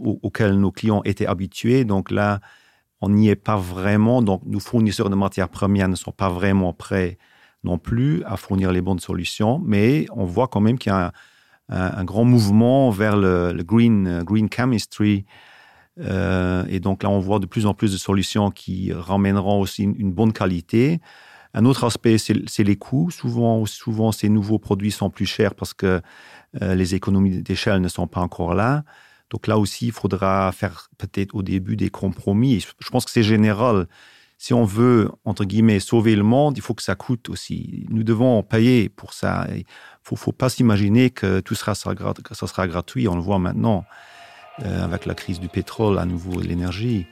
auxquels 0.00 0.58
nos 0.58 0.70
clients 0.70 1.02
étaient 1.04 1.26
habitués. 1.26 1.84
Donc 1.84 2.10
là, 2.10 2.40
on 3.00 3.10
n'y 3.10 3.28
est 3.28 3.36
pas 3.36 3.56
vraiment. 3.56 4.22
Donc, 4.22 4.42
nos 4.46 4.60
fournisseurs 4.60 5.10
de 5.10 5.14
matières 5.14 5.48
premières 5.48 5.88
ne 5.88 5.96
sont 5.96 6.12
pas 6.12 6.28
vraiment 6.28 6.72
prêts 6.72 7.18
non 7.62 7.78
plus 7.78 8.22
à 8.24 8.36
fournir 8.36 8.72
les 8.72 8.80
bonnes 8.80 8.98
solutions. 8.98 9.60
Mais 9.64 10.06
on 10.12 10.24
voit 10.24 10.48
quand 10.48 10.60
même 10.60 10.78
qu'il 10.78 10.90
y 10.90 10.94
a 10.94 11.12
un, 11.68 12.04
grand 12.04 12.24
mouvement 12.24 12.90
vers 12.90 13.16
le, 13.16 13.54
green, 13.62 14.24
chemistry. 14.54 15.24
Euh, 16.00 16.64
et 16.68 16.80
donc 16.80 17.02
là, 17.02 17.10
on 17.10 17.20
voit 17.20 17.38
de 17.38 17.46
plus 17.46 17.66
en 17.66 17.74
plus 17.74 17.92
de 17.92 17.96
solutions 17.96 18.50
qui 18.50 18.92
ramèneront 18.92 19.60
aussi 19.60 19.84
une, 19.84 19.94
une 19.98 20.12
bonne 20.12 20.32
qualité. 20.32 21.00
Un 21.54 21.64
autre 21.66 21.84
aspect, 21.84 22.18
c'est 22.18 22.64
les 22.64 22.76
coûts. 22.76 23.10
Souvent, 23.12 23.64
souvent, 23.64 24.10
ces 24.10 24.28
nouveaux 24.28 24.58
produits 24.58 24.90
sont 24.90 25.08
plus 25.08 25.24
chers 25.24 25.54
parce 25.54 25.72
que 25.72 26.02
euh, 26.60 26.74
les 26.74 26.96
économies 26.96 27.42
d'échelle 27.42 27.80
ne 27.80 27.88
sont 27.88 28.08
pas 28.08 28.20
encore 28.20 28.54
là. 28.54 28.82
Donc 29.30 29.46
là 29.46 29.58
aussi, 29.58 29.86
il 29.86 29.92
faudra 29.92 30.52
faire 30.52 30.90
peut-être 30.98 31.34
au 31.34 31.42
début 31.42 31.76
des 31.76 31.90
compromis. 31.90 32.64
Je 32.78 32.90
pense 32.90 33.04
que 33.04 33.10
c'est 33.10 33.22
général. 33.22 33.86
Si 34.38 34.52
on 34.52 34.64
veut, 34.64 35.10
entre 35.24 35.44
guillemets, 35.44 35.80
sauver 35.80 36.16
le 36.16 36.22
monde, 36.22 36.58
il 36.58 36.60
faut 36.60 36.74
que 36.74 36.82
ça 36.82 36.94
coûte 36.94 37.28
aussi. 37.30 37.86
Nous 37.88 38.02
devons 38.02 38.42
payer 38.42 38.88
pour 38.88 39.14
ça. 39.14 39.46
Il 39.50 39.64
ne 40.12 40.16
faut, 40.16 40.32
pas 40.32 40.48
s'imaginer 40.48 41.10
que 41.10 41.40
tout 41.40 41.54
sera, 41.54 41.74
gratuit. 42.66 43.08
On 43.08 43.14
le 43.14 43.22
voit 43.22 43.38
maintenant 43.38 43.84
euh, 44.62 44.84
avec 44.84 45.06
la 45.06 45.14
crise 45.14 45.40
du 45.40 45.48
pétrole, 45.48 45.98
à 45.98 46.04
nouveau 46.04 46.40
l'énergie. 46.40 47.06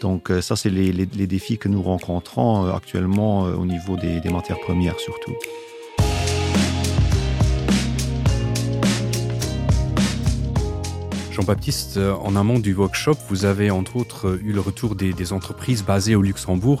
Donc 0.00 0.30
euh, 0.30 0.40
ça, 0.40 0.56
c'est 0.56 0.70
les, 0.70 1.06
défis 1.06 1.58
que 1.58 1.68
nous 1.68 1.82
rencontrons 1.82 2.66
euh, 2.66 2.72
actuellement 2.72 3.44
au 3.44 3.64
niveau 3.64 3.96
des 3.96 4.20
matières 4.30 4.60
premières 4.60 5.00
surtout. 5.00 5.34
Jean-Baptiste, 11.38 11.98
euh, 11.98 12.14
en 12.14 12.34
amont 12.34 12.58
du 12.58 12.74
workshop, 12.74 13.14
vous 13.28 13.44
avez 13.44 13.70
entre 13.70 13.94
autres 13.94 14.26
euh, 14.26 14.40
eu 14.42 14.52
le 14.52 14.58
retour 14.58 14.96
des, 14.96 15.32
entreprises 15.32 15.84
basées 15.84 16.16
au 16.16 16.22
Luxembourg 16.22 16.80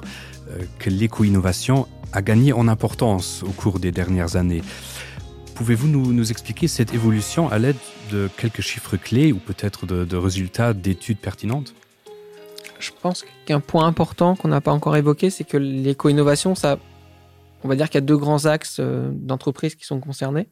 euh, 0.50 0.64
que 0.80 0.90
l'éco-innovation 0.90 1.86
a 2.12 2.22
gagné 2.22 2.52
en 2.52 2.66
importance 2.66 3.44
au 3.44 3.52
cours 3.52 3.78
des 3.78 3.92
dernières 3.92 4.34
années. 4.34 4.62
Pouvez-vous 5.54 5.86
nous, 5.86 6.12
nous 6.12 6.32
expliquer 6.32 6.66
cette 6.66 6.92
évolution 6.92 7.48
à 7.48 7.58
l'aide 7.60 7.76
de 8.10 8.28
quelques 8.36 8.62
chiffres 8.62 8.96
clés 8.96 9.30
ou 9.30 9.38
peut-être 9.38 9.86
de, 9.86 10.04
de 10.04 10.16
résultats 10.16 10.72
d'études 10.74 11.18
pertinentes? 11.18 11.72
Je 12.80 12.90
pense 13.00 13.24
qu'un 13.46 13.60
point 13.60 13.86
important 13.86 14.34
qu'on 14.34 14.48
n'a 14.48 14.60
pas 14.60 14.72
encore 14.72 14.96
évoqué, 14.96 15.30
c'est 15.30 15.44
que 15.44 15.56
l'éco-innovation, 15.56 16.56
ça 16.56 16.78
on 17.64 17.68
va 17.68 17.76
dire 17.76 17.86
qu'il 17.86 17.96
y 17.96 18.04
a 18.04 18.06
deux 18.06 18.16
grands 18.16 18.46
axes 18.46 18.78
euh, 18.80 19.10
d'entreprises 19.12 19.74
qui 19.74 19.84
sont 19.84 20.00
concernés. 20.00 20.48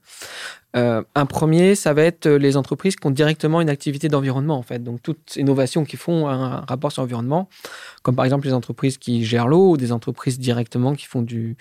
Euh, 0.77 1.03
un 1.15 1.27
premier, 1.27 1.75
ça 1.75 1.95
va 1.95 2.03
être 2.03 2.29
les 2.29 2.57
entreprises 2.57 2.97
qui 2.97 3.07
ont 3.07 3.11
directement 3.11 3.61
une 3.61 3.71
activité 3.71 4.09
d'environnement, 4.09 4.59
en 4.59 4.63
fait. 4.63 4.83
Donc, 4.83 5.03
toutes 5.03 5.37
innovations 5.37 5.85
qui 5.85 5.97
font 5.97 6.29
un 6.29 6.61
rapport 6.61 6.93
sur 6.93 7.03
l'environnement, 7.03 7.49
comme 8.03 8.17
par 8.17 8.25
exemple 8.25 8.47
les 8.47 8.53
entreprises 8.53 8.99
qui 8.99 9.25
gèrent 9.25 9.49
l'eau 9.49 9.71
ou 9.71 9.77
des 9.77 9.93
entreprises 9.93 10.39
directement 10.39 10.95
qui 10.95 11.07
font 11.07 11.23
du, 11.23 11.57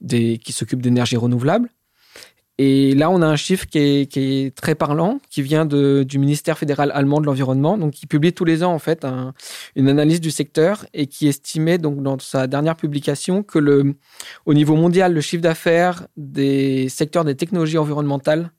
des, 0.00 0.38
qui 0.38 0.52
s'occupent 0.52 0.82
d'énergie 0.82 1.16
renouvelable. 1.16 1.70
Et 2.58 2.94
là, 2.94 3.10
on 3.10 3.20
a 3.20 3.26
un 3.26 3.36
chiffre 3.36 3.66
qui 3.66 3.78
est, 3.78 4.10
qui 4.10 4.20
est 4.20 4.56
très 4.56 4.74
parlant, 4.74 5.20
qui 5.28 5.42
vient 5.42 5.66
de, 5.66 6.04
du 6.04 6.18
ministère 6.18 6.56
fédéral 6.56 6.90
allemand 6.94 7.20
de 7.20 7.26
l'environnement, 7.26 7.76
donc 7.76 7.92
qui 7.92 8.06
publie 8.06 8.32
tous 8.32 8.46
les 8.46 8.64
ans 8.64 8.72
en 8.72 8.78
fait 8.78 9.04
un, 9.04 9.34
une 9.74 9.88
analyse 9.88 10.22
du 10.22 10.30
secteur 10.30 10.86
et 10.94 11.06
qui 11.06 11.28
estimait 11.28 11.76
donc 11.76 12.02
dans 12.02 12.18
sa 12.18 12.46
dernière 12.46 12.76
publication 12.76 13.42
que 13.42 13.58
le, 13.58 13.96
au 14.46 14.54
niveau 14.54 14.74
mondial, 14.74 15.12
le 15.12 15.20
chiffre 15.20 15.42
d'affaires 15.42 16.06
des 16.16 16.88
secteurs 16.88 17.24
des 17.24 17.34
technologies 17.34 17.76
environnementales 17.76 18.52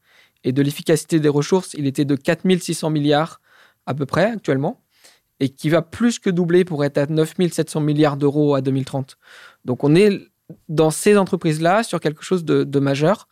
et 0.43 0.51
de 0.51 0.61
l'efficacité 0.61 1.19
des 1.19 1.29
ressources, 1.29 1.73
il 1.73 1.87
était 1.87 2.05
de 2.05 2.15
4600 2.15 2.91
milliards 2.91 3.41
à 3.87 3.95
peu 3.95 4.05
près 4.05 4.25
actuellement, 4.25 4.83
et 5.39 5.49
qui 5.49 5.69
va 5.69 5.81
plus 5.81 6.19
que 6.19 6.29
doubler 6.29 6.65
pour 6.65 6.83
être 6.85 6.97
à 6.97 7.05
9700 7.07 7.79
milliards 7.81 8.17
d'euros 8.17 8.53
à 8.53 8.61
2030. 8.61 9.17
Donc 9.65 9.83
on 9.83 9.95
est 9.95 10.11
dans 10.69 10.91
ces 10.91 11.17
entreprises-là 11.17 11.83
sur 11.83 11.99
quelque 11.99 12.23
chose 12.23 12.45
de, 12.45 12.79
majeur, 12.79 13.27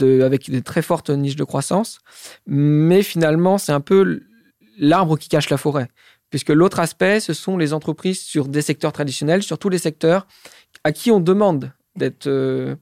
avec 0.00 0.50
des 0.50 0.62
très 0.62 0.82
fortes 0.82 1.10
niches 1.10 1.36
de 1.36 1.44
croissance. 1.44 2.00
Mais 2.46 3.02
finalement, 3.02 3.58
c'est 3.58 3.72
un 3.72 3.80
peu 3.80 4.22
l'arbre 4.78 5.18
qui 5.18 5.28
cache 5.28 5.50
la 5.50 5.56
forêt. 5.56 5.88
Puisque 6.30 6.50
l'autre 6.50 6.80
aspect, 6.80 7.20
ce 7.20 7.32
sont 7.32 7.56
les 7.56 7.72
entreprises 7.72 8.20
sur 8.20 8.48
des 8.48 8.62
secteurs 8.62 8.92
traditionnels, 8.92 9.42
sur 9.42 9.58
tous 9.58 9.68
les 9.68 9.78
secteurs 9.78 10.26
à 10.82 10.92
qui 10.92 11.10
on 11.10 11.20
demande 11.20 11.72
d'être 11.96 12.26
euh, 12.26 12.74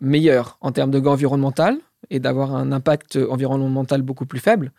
meilleur 0.00 0.56
en 0.60 0.72
termes 0.72 0.90
de 0.90 1.00
gain 1.00 1.10
environnemental 1.10 1.78
et 2.10 2.20
d'avoir 2.20 2.54
un 2.54 2.70
impact 2.70 3.18
environnemental 3.28 4.02
beaucoup 4.02 4.26
plus 4.26 4.38
faible. 4.38 4.72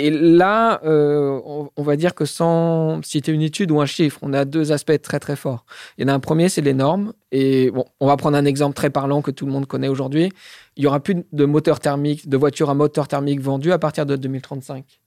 Et 0.00 0.10
là, 0.10 0.80
euh, 0.84 1.38
on, 1.76 1.82
va 1.82 1.96
dire 1.96 2.14
que 2.14 2.24
sans 2.24 3.02
citer 3.02 3.32
une 3.32 3.42
étude 3.42 3.70
ou 3.70 3.80
un 3.82 3.86
chiffre, 3.86 4.18
on 4.22 4.32
a 4.32 4.46
deux 4.46 4.72
aspects 4.72 5.00
très 5.02 5.20
très 5.20 5.36
forts. 5.36 5.66
Il 5.98 6.02
y 6.02 6.04
en 6.06 6.08
a 6.08 6.14
un 6.14 6.20
premier, 6.20 6.48
c'est 6.48 6.62
les 6.62 6.72
normes. 6.72 7.12
Et 7.32 7.70
bon, 7.70 7.84
on 8.00 8.06
va 8.06 8.16
prendre 8.16 8.38
un 8.38 8.46
exemple 8.46 8.74
très 8.74 8.88
parlant 8.88 9.20
que 9.20 9.30
tout 9.30 9.44
le 9.44 9.52
monde 9.52 9.66
connaît 9.66 9.88
aujourd'hui. 9.88 10.32
Il 10.76 10.84
y 10.84 10.86
aura 10.86 11.00
plus 11.00 11.16
de 11.32 11.44
moteurs 11.44 11.80
thermiques, 11.80 12.28
de 12.28 12.36
voitures 12.38 12.70
à 12.70 12.74
moteur 12.74 13.08
thermique 13.08 13.40
vendues 13.40 13.72
à 13.72 13.78
partir 13.78 14.06
de 14.06 14.16
2035. 14.16 15.00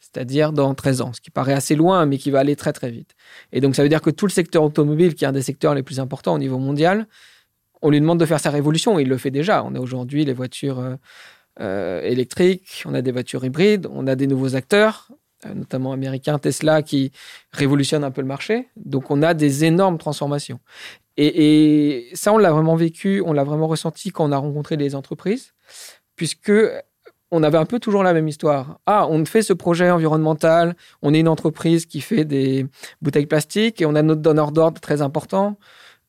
C'est-à-dire 0.00 0.52
dans 0.52 0.74
13 0.74 1.00
ans, 1.02 1.12
ce 1.12 1.20
qui 1.20 1.30
paraît 1.30 1.52
assez 1.52 1.74
loin, 1.76 2.06
mais 2.06 2.16
qui 2.16 2.30
va 2.30 2.40
aller 2.40 2.56
très 2.56 2.72
très 2.72 2.90
vite. 2.90 3.14
Et 3.52 3.60
donc 3.60 3.74
ça 3.76 3.82
veut 3.82 3.90
dire 3.90 4.00
que 4.00 4.10
tout 4.10 4.26
le 4.26 4.32
secteur 4.32 4.62
automobile, 4.62 5.14
qui 5.14 5.24
est 5.24 5.28
un 5.28 5.32
des 5.32 5.42
secteurs 5.42 5.74
les 5.74 5.82
plus 5.82 6.00
importants 6.00 6.34
au 6.34 6.38
niveau 6.38 6.58
mondial, 6.58 7.06
on 7.82 7.90
lui 7.90 8.00
demande 8.00 8.18
de 8.18 8.24
faire 8.24 8.40
sa 8.40 8.50
révolution. 8.50 8.98
Il 8.98 9.08
le 9.08 9.18
fait 9.18 9.30
déjà. 9.30 9.62
On 9.62 9.74
a 9.74 9.80
aujourd'hui 9.80 10.24
les 10.24 10.32
voitures 10.32 10.78
euh, 10.78 10.94
électriques, 11.60 12.82
on 12.86 12.94
a 12.94 13.02
des 13.02 13.12
voitures 13.12 13.44
hybrides, 13.44 13.86
on 13.90 14.06
a 14.06 14.16
des 14.16 14.26
nouveaux 14.26 14.56
acteurs, 14.56 15.08
euh, 15.46 15.54
notamment 15.54 15.92
américains, 15.92 16.38
Tesla, 16.38 16.82
qui 16.82 17.12
révolutionne 17.52 18.04
un 18.04 18.10
peu 18.10 18.20
le 18.20 18.26
marché. 18.26 18.68
Donc 18.76 19.10
on 19.10 19.22
a 19.22 19.34
des 19.34 19.64
énormes 19.64 19.98
transformations. 19.98 20.60
Et, 21.16 22.06
et 22.06 22.16
ça, 22.16 22.32
on 22.32 22.38
l'a 22.38 22.50
vraiment 22.50 22.74
vécu, 22.74 23.22
on 23.24 23.32
l'a 23.32 23.44
vraiment 23.44 23.68
ressenti 23.68 24.10
quand 24.10 24.24
on 24.24 24.32
a 24.32 24.36
rencontré 24.36 24.76
des 24.76 24.94
entreprises, 24.94 25.52
puisque 26.16 26.52
on 27.30 27.42
avait 27.42 27.58
un 27.58 27.66
peu 27.66 27.78
toujours 27.78 28.02
la 28.02 28.12
même 28.12 28.28
histoire. 28.28 28.78
Ah, 28.86 29.06
on 29.08 29.24
fait 29.24 29.42
ce 29.42 29.52
projet 29.52 29.90
environnemental, 29.90 30.76
on 31.02 31.14
est 31.14 31.20
une 31.20 31.28
entreprise 31.28 31.86
qui 31.86 32.00
fait 32.00 32.24
des 32.24 32.66
bouteilles 33.02 33.26
plastiques 33.26 33.80
et 33.80 33.86
on 33.86 33.94
a 33.94 34.02
notre 34.02 34.22
donneur 34.22 34.52
d'ordre 34.52 34.80
très 34.80 35.02
important, 35.02 35.58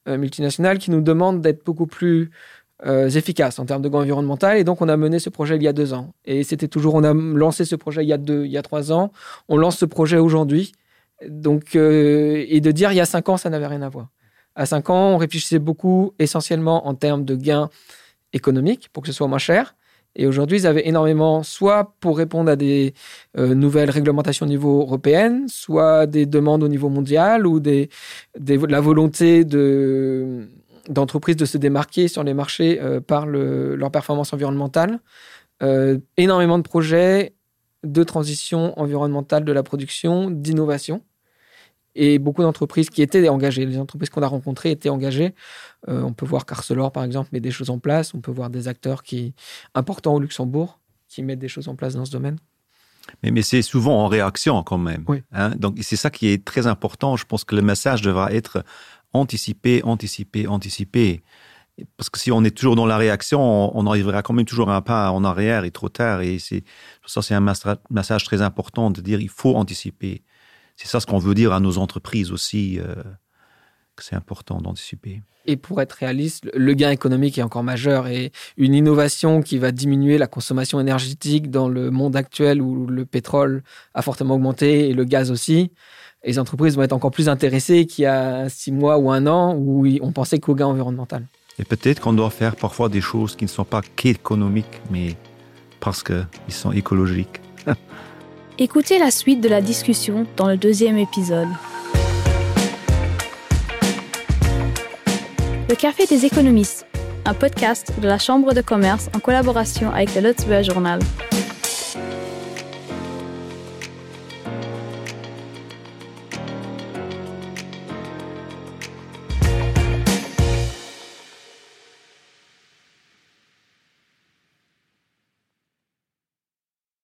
euh, 0.08 0.18
multinational, 0.18 0.78
qui 0.78 0.92
nous 0.92 1.02
demande 1.02 1.42
d'être 1.42 1.66
beaucoup 1.66 1.88
plus 1.88 2.32
euh, 2.86 3.10
efficaces 3.10 3.58
en 3.60 3.66
termes 3.66 3.82
de 3.82 3.90
gain 3.90 4.00
environnemental. 4.00 4.58
Et 4.58 4.64
donc, 4.64 4.82
on 4.82 4.90
a 4.90 4.98
mené 4.98 5.20
ce 5.20 5.30
projet 5.30 5.56
il 5.56 5.64
y 5.64 5.68
a 5.68 5.74
deux 5.74 5.94
ans. 5.94 6.14
Et 6.26 6.44
c'était 6.44 6.68
toujours, 6.68 6.96
on 6.96 7.04
a 7.04 7.14
lancé 7.14 7.64
ce 7.64 7.76
projet 7.76 8.04
il 8.04 8.08
y 8.08 8.14
a 8.14 8.18
deux, 8.18 8.46
il 8.46 8.52
y 8.52 8.58
a 8.58 8.62
trois 8.62 8.92
ans. 8.92 9.12
On 9.48 9.58
lance 9.58 9.78
ce 9.78 9.86
projet 9.86 10.18
aujourd'hui. 10.18 10.74
Donc, 11.28 11.76
euh, 11.76 12.46
et 12.48 12.60
de 12.60 12.72
dire 12.72 12.92
il 12.92 12.96
y 12.96 13.02
a 13.02 13.06
cinq 13.06 13.30
ans, 13.30 13.38
ça 13.38 13.50
n'avait 13.50 13.68
rien 13.68 13.82
à 13.82 13.90
voir. 13.90 14.10
À 14.56 14.66
cinq 14.66 14.90
ans, 14.90 15.12
on 15.14 15.18
réfléchissait 15.18 15.60
beaucoup 15.60 16.14
essentiellement 16.20 16.88
en 16.88 16.96
termes 16.96 17.24
de 17.26 17.36
gains 17.36 17.70
économiques 18.34 18.90
pour 18.92 19.04
que 19.04 19.08
ce 19.08 19.14
soit 19.14 19.28
moins 19.28 19.38
cher. 19.38 19.76
Et 20.18 20.28
aujourd'hui, 20.28 20.60
ils 20.60 20.68
avaient 20.68 20.88
énormément, 20.88 21.44
soit 21.44 21.94
pour 22.00 22.18
répondre 22.18 22.50
à 22.50 22.56
des 22.56 22.94
euh, 23.38 23.54
nouvelles 23.54 23.90
réglementations 23.90 24.46
au 24.46 24.50
niveau 24.50 24.82
européen, 24.82 25.46
soit 25.48 26.08
des 26.08 26.26
demandes 26.26 26.64
au 26.64 26.70
niveau 26.70 26.88
mondial 26.88 27.46
ou 27.46 27.60
des, 27.60 27.90
des 28.40 28.58
la 28.58 28.80
volonté 28.80 29.44
de, 29.44 30.48
d'entreprises 30.90 31.36
de 31.36 31.46
se 31.46 31.58
démarquer 31.58 32.08
sur 32.08 32.24
les 32.24 32.34
marchés 32.34 32.80
euh, 32.82 33.00
par 33.00 33.26
le, 33.26 33.76
leur 33.76 33.92
performance 33.92 34.34
environnementale. 34.34 35.00
Euh, 35.64 36.00
énormément 36.18 36.58
de 36.58 36.64
projets 36.64 37.34
de 37.84 38.04
transition 38.04 38.78
environnementale 38.80 39.46
de 39.46 39.52
la 39.52 39.64
production, 39.64 40.30
d'innovation 40.30 41.04
et 41.96 42.20
beaucoup 42.20 42.42
d'entreprises 42.42 42.90
qui 42.90 43.02
étaient 43.02 43.30
engagées. 43.30 43.66
Les 43.66 43.78
entreprises 43.78 44.10
qu'on 44.10 44.22
a 44.22 44.28
rencontrées 44.28 44.72
étaient 44.72 44.90
engagées. 44.90 45.34
Euh, 45.88 46.02
on 46.02 46.14
peut 46.14 46.26
voir 46.26 46.46
qu'Arcelor, 46.46 46.92
par 46.92 47.04
exemple, 47.04 47.30
met 47.32 47.40
des 47.40 47.52
choses 47.52 47.70
en 47.70 47.80
place. 47.80 48.14
On 48.14 48.20
peut 48.20 48.32
voir 48.32 48.50
des 48.50 48.68
acteurs 48.68 49.02
qui 49.02 49.34
importants 49.76 50.16
au 50.16 50.20
Luxembourg 50.20 50.80
qui 51.08 51.24
mettent 51.24 51.40
des 51.40 51.48
choses 51.48 51.70
en 51.70 51.76
place 51.76 51.94
dans 51.94 52.04
ce 52.04 52.12
domaine. 52.12 52.38
Mais, 53.24 53.32
mais 53.32 53.44
c'est 53.44 53.62
souvent 53.62 54.04
en 54.04 54.08
réaction 54.08 54.62
quand 54.64 54.78
même. 54.78 55.06
Oui. 55.08 55.22
Hein? 55.32 55.52
Donc 55.52 55.78
c'est 55.82 55.96
ça 55.96 56.10
qui 56.10 56.28
est 56.28 56.44
très 56.44 56.68
important. 56.68 57.16
Je 57.16 57.26
pense 57.26 57.44
que 57.44 57.56
le 57.56 57.62
message 57.62 58.02
devra 58.02 58.34
être 58.34 58.64
anticipé, 59.16 59.82
anticipé, 59.84 60.48
anticipé. 60.48 61.24
Parce 61.98 62.10
que 62.10 62.20
si 62.20 62.32
on 62.32 62.44
est 62.44 62.56
toujours 62.56 62.76
dans 62.76 62.86
la 62.86 62.98
réaction, 62.98 63.42
on, 63.42 63.72
on 63.76 63.88
arrivera 63.88 64.22
quand 64.22 64.34
même 64.34 64.46
toujours 64.46 64.70
un 64.70 64.82
pas 64.82 65.12
en 65.12 65.24
arrière 65.24 65.66
et 65.66 65.72
trop 65.72 65.90
tard. 65.90 66.22
Et 66.22 66.40
c'est 66.40 66.64
ça, 67.06 67.22
c'est 67.22 67.36
un 67.36 67.54
message 67.90 68.24
très 68.24 68.42
important 68.42 68.92
de 68.92 69.02
dire 69.02 69.20
il 69.20 69.30
faut 69.30 69.56
anticiper 69.56 70.24
c'est 70.76 70.88
ça 70.88 71.00
ce 71.00 71.06
qu'on 71.06 71.20
veut 71.20 71.36
dire 71.36 71.54
à 71.54 71.60
nos 71.60 71.78
entreprises 71.78 72.32
aussi, 72.32 72.80
euh, 72.80 72.96
que 73.96 74.04
c'est 74.04 74.16
important 74.16 74.60
d'anticiper. 74.60 75.22
Et 75.48 75.58
pour 75.58 75.82
être 75.82 75.94
réaliste, 75.94 76.50
le 76.54 76.74
gain 76.74 76.90
économique 76.90 77.38
est 77.38 77.44
encore 77.44 77.64
majeur 77.64 78.08
et 78.08 78.32
une 78.58 78.74
innovation 78.74 79.42
qui 79.42 79.58
va 79.58 79.72
diminuer 79.72 80.18
la 80.18 80.28
consommation 80.28 80.80
énergétique 80.80 81.52
dans 81.52 81.70
le 81.70 81.92
monde 81.92 82.16
actuel 82.16 82.62
où 82.62 82.88
le 82.88 83.06
pétrole 83.06 83.64
a 83.94 84.02
fortement 84.02 84.36
augmenté 84.36 84.90
et 84.90 84.94
le 84.94 85.04
gaz 85.04 85.30
aussi. 85.32 85.72
Les 86.26 86.40
entreprises 86.40 86.76
vont 86.76 86.82
être 86.82 86.94
encore 86.94 87.12
plus 87.12 87.30
intéressées 87.30 87.86
qu'il 87.86 88.04
y 88.04 88.08
a 88.08 88.50
six 88.50 88.72
mois 88.72 88.98
ou 88.98 89.12
un 89.12 89.28
an 89.28 89.56
où 89.56 89.86
on 90.02 90.12
pensait 90.12 90.40
qu'au 90.40 90.56
gain 90.56 90.66
environnemental. 90.66 91.28
Et 91.60 91.64
peut-être 91.64 92.02
qu'on 92.02 92.14
doit 92.14 92.32
faire 92.32 92.56
parfois 92.56 92.90
des 92.90 93.02
choses 93.02 93.36
qui 93.36 93.46
ne 93.46 93.50
sont 93.50 93.64
pas 93.64 93.82
qu'économiques, 93.96 94.82
mais 94.90 95.16
parce 95.80 96.02
qu'ils 96.04 96.26
sont 96.50 96.72
écologiques. 96.72 97.40
Écoutez 98.58 98.98
la 98.98 99.12
suite 99.12 99.42
de 99.42 99.50
la 99.50 99.62
discussion 99.62 100.26
dans 100.36 100.48
le 100.48 100.58
deuxième 100.58 100.98
épisode. 100.98 101.48
Le 105.68 105.74
Café 105.74 106.06
des 106.06 106.26
économistes, 106.26 106.86
un 107.26 107.34
podcast 107.34 107.92
de 108.00 108.08
la 108.08 108.20
Chambre 108.20 108.54
de 108.54 108.62
commerce 108.62 109.10
en 109.16 109.20
collaboration 109.20 109.92
avec 109.92 110.14
le 110.14 110.22
Lutzberg 110.22 110.64
Journal. 110.64 111.00